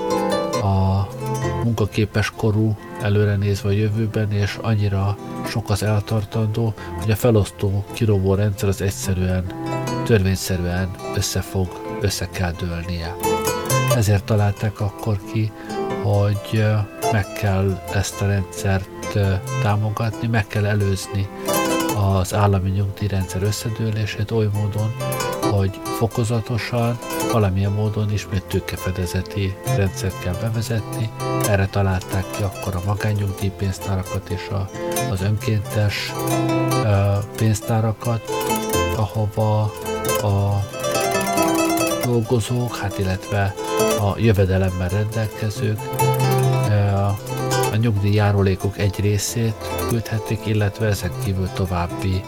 munkaképes 1.65 2.33
korú 2.37 2.77
előre 3.03 3.37
nézve 3.37 3.69
a 3.69 3.73
jövőben, 3.73 4.33
és 4.33 4.59
annyira 4.63 5.17
sok 5.47 5.71
az 5.71 5.83
eltartandó, 5.83 6.75
hogy 7.01 7.11
a 7.11 7.17
felosztó 7.17 7.85
kirovó 7.93 8.35
rendszer 8.35 8.69
az 8.69 8.81
egyszerűen, 8.81 9.45
törvényszerűen 10.05 10.91
összefog, 11.15 11.69
össze 12.01 12.29
kell 12.29 12.53
dőlnie. 12.53 13.17
Ezért 13.97 14.25
találták 14.25 14.81
akkor 14.81 15.19
ki, 15.33 15.53
hogy 16.03 16.65
meg 17.13 17.33
kell 17.33 17.83
ezt 17.95 18.21
a 18.21 18.27
rendszert 18.27 19.19
támogatni, 19.63 20.29
meg 20.29 20.47
kell 20.47 20.67
előzni 20.67 21.29
az 21.97 22.35
állami 22.35 22.71
nyugdíjrendszer 22.71 23.43
összedőlését 23.43 24.31
oly 24.31 24.49
módon, 24.53 24.95
hogy 25.63 25.81
fokozatosan, 25.85 26.99
valamilyen 27.33 27.73
módon 27.73 28.13
ismét 28.13 28.45
tőkefedezeti 28.45 29.57
rendszert 29.77 30.19
kell 30.19 30.35
bevezetni. 30.41 31.11
Erre 31.49 31.67
találták 31.67 32.25
ki 32.37 32.43
akkor 32.43 32.75
a 32.75 32.83
magányugdíjpénztárakat 32.87 34.29
és 34.29 34.49
a, 34.49 34.69
az 35.11 35.21
önkéntes 35.21 36.13
ö, 36.85 37.13
pénztárakat, 37.37 38.23
ahova 38.97 39.61
a 40.23 40.67
dolgozók, 42.05 42.77
hát 42.77 42.99
illetve 42.99 43.55
a 44.01 44.19
jövedelemmel 44.19 44.89
rendelkezők 44.89 45.81
a 47.73 47.77
nyugdíjjárulékok 47.77 48.79
egy 48.79 49.01
részét 49.01 49.55
küldhetik, 49.89 50.47
illetve 50.47 50.87
ezen 50.87 51.11
kívül 51.25 51.49
további 51.55 52.23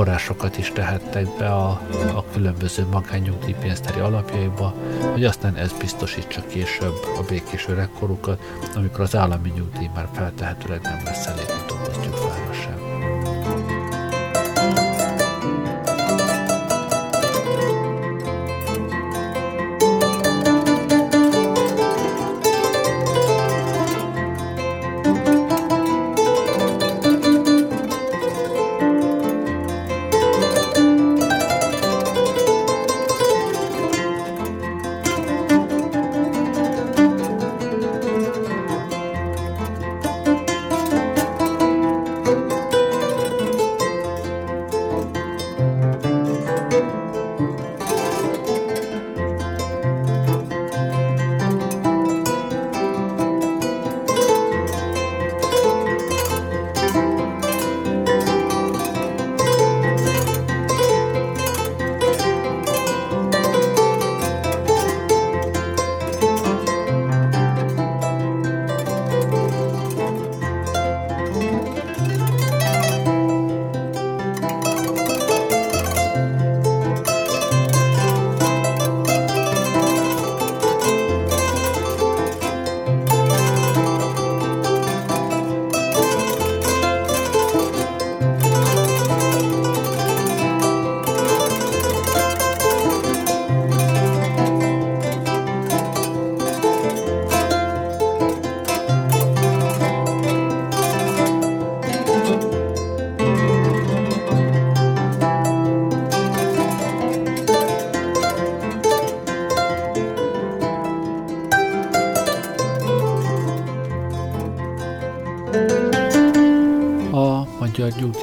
forrásokat 0.00 0.58
is 0.58 0.72
tehettek 0.72 1.26
be 1.38 1.46
a, 1.46 1.68
a 2.14 2.24
különböző 2.32 2.86
magányugdíjpénztári 2.90 4.00
alapjaiba, 4.00 4.74
hogy 5.12 5.24
aztán 5.24 5.56
ez 5.56 5.72
biztosítsa 5.72 6.46
később 6.46 6.94
a 7.18 7.22
békés 7.28 7.68
öregkorukat, 7.68 8.40
amikor 8.74 9.00
az 9.00 9.16
állami 9.16 9.52
nyugdíj 9.56 9.90
már 9.94 10.08
feltehetőleg 10.12 10.80
nem 10.82 11.00
lesz 11.04 11.26
elég, 11.26 11.46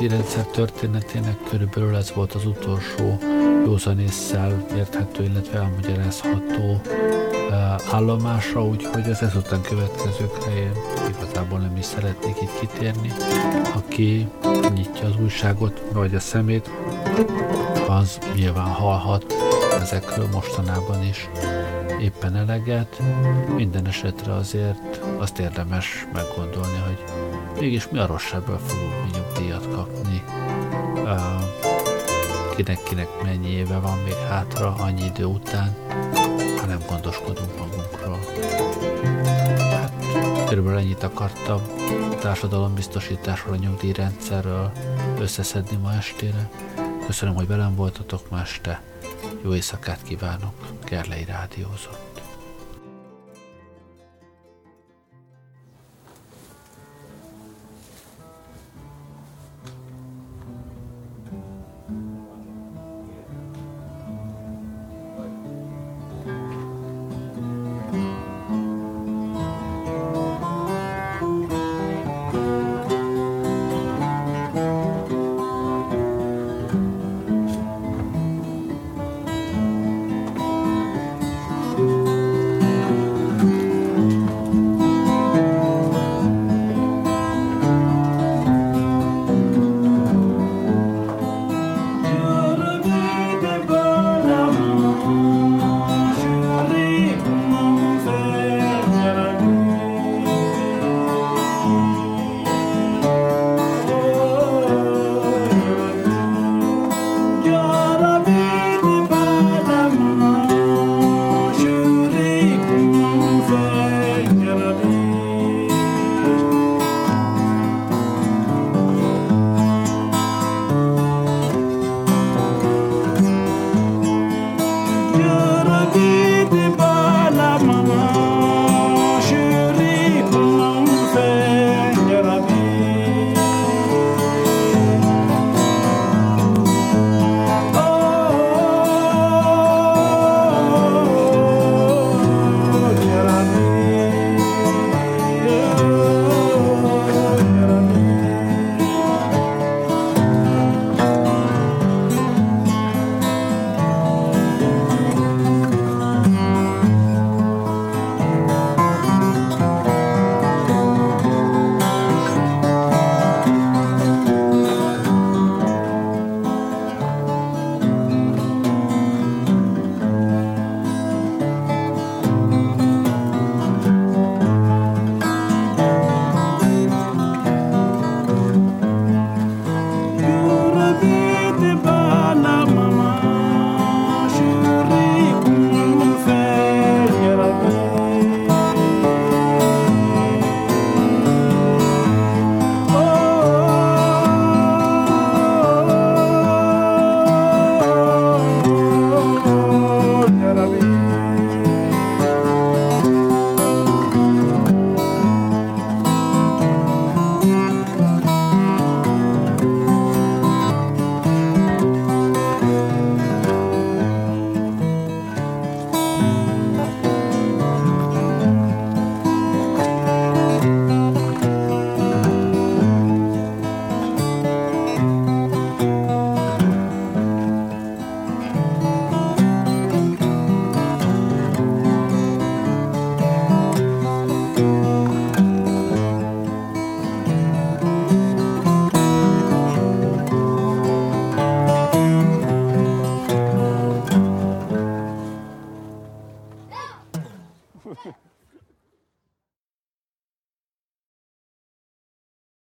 nyugdíjrendszer 0.07 0.45
történetének 0.45 1.37
körülbelül 1.49 1.95
ez 1.95 2.13
volt 2.13 2.33
az 2.33 2.45
utolsó 2.45 3.17
józanésszel 3.65 4.65
érthető, 4.75 5.23
illetve 5.23 5.59
elmagyarázható 5.59 6.81
állomása, 7.91 8.65
úgyhogy 8.65 9.09
az 9.09 9.21
ezután 9.21 9.61
következőkre 9.61 10.55
én 10.55 10.71
igazából 11.09 11.59
nem 11.59 11.77
is 11.77 11.85
szeretnék 11.85 12.35
itt 12.41 12.59
kitérni. 12.59 13.11
Aki 13.73 14.27
nyitja 14.73 15.07
az 15.07 15.15
újságot, 15.21 15.81
vagy 15.93 16.15
a 16.15 16.19
szemét, 16.19 16.69
az 17.87 18.17
nyilván 18.35 18.71
hallhat 18.71 19.35
ezekről 19.81 20.27
mostanában 20.31 21.03
is 21.03 21.29
éppen 22.01 22.35
eleget. 22.35 23.01
Minden 23.55 23.87
esetre 23.87 24.33
azért 24.33 25.01
azt 25.17 25.39
érdemes 25.39 26.07
meggondolni, 26.13 26.77
hogy 26.85 27.03
mégis 27.59 27.89
mi 27.89 27.97
a 27.97 28.05
rosszabből 28.05 28.57
fogunk 28.57 29.06
nyugdíjat 29.37 29.75
kapni. 29.75 30.23
Kinek-kinek 32.55 33.07
mennyi 33.23 33.49
éve 33.49 33.79
van 33.79 33.97
még 33.97 34.13
hátra, 34.13 34.75
annyi 34.75 35.05
idő 35.05 35.25
után, 35.25 35.75
ha 36.59 36.65
nem 36.65 36.79
gondoskodunk 36.87 37.57
magunkról. 37.57 38.19
Hát, 39.71 39.93
körülbelül 40.47 40.79
ennyit 40.79 41.03
akartam 41.03 41.61
társadalombiztosításról, 42.21 43.53
a 43.53 43.57
nyugdíjrendszerről 43.57 44.71
összeszedni 45.19 45.77
ma 45.77 45.93
estére. 45.93 46.49
Köszönöm, 47.05 47.35
hogy 47.35 47.47
velem 47.47 47.75
voltatok 47.75 48.29
ma 48.29 48.39
este. 48.39 48.81
Jó 49.43 49.53
éjszakát 49.53 49.99
kívánok, 50.03 50.53
Gerlei 50.85 51.25
Rádiózott. 51.25 52.06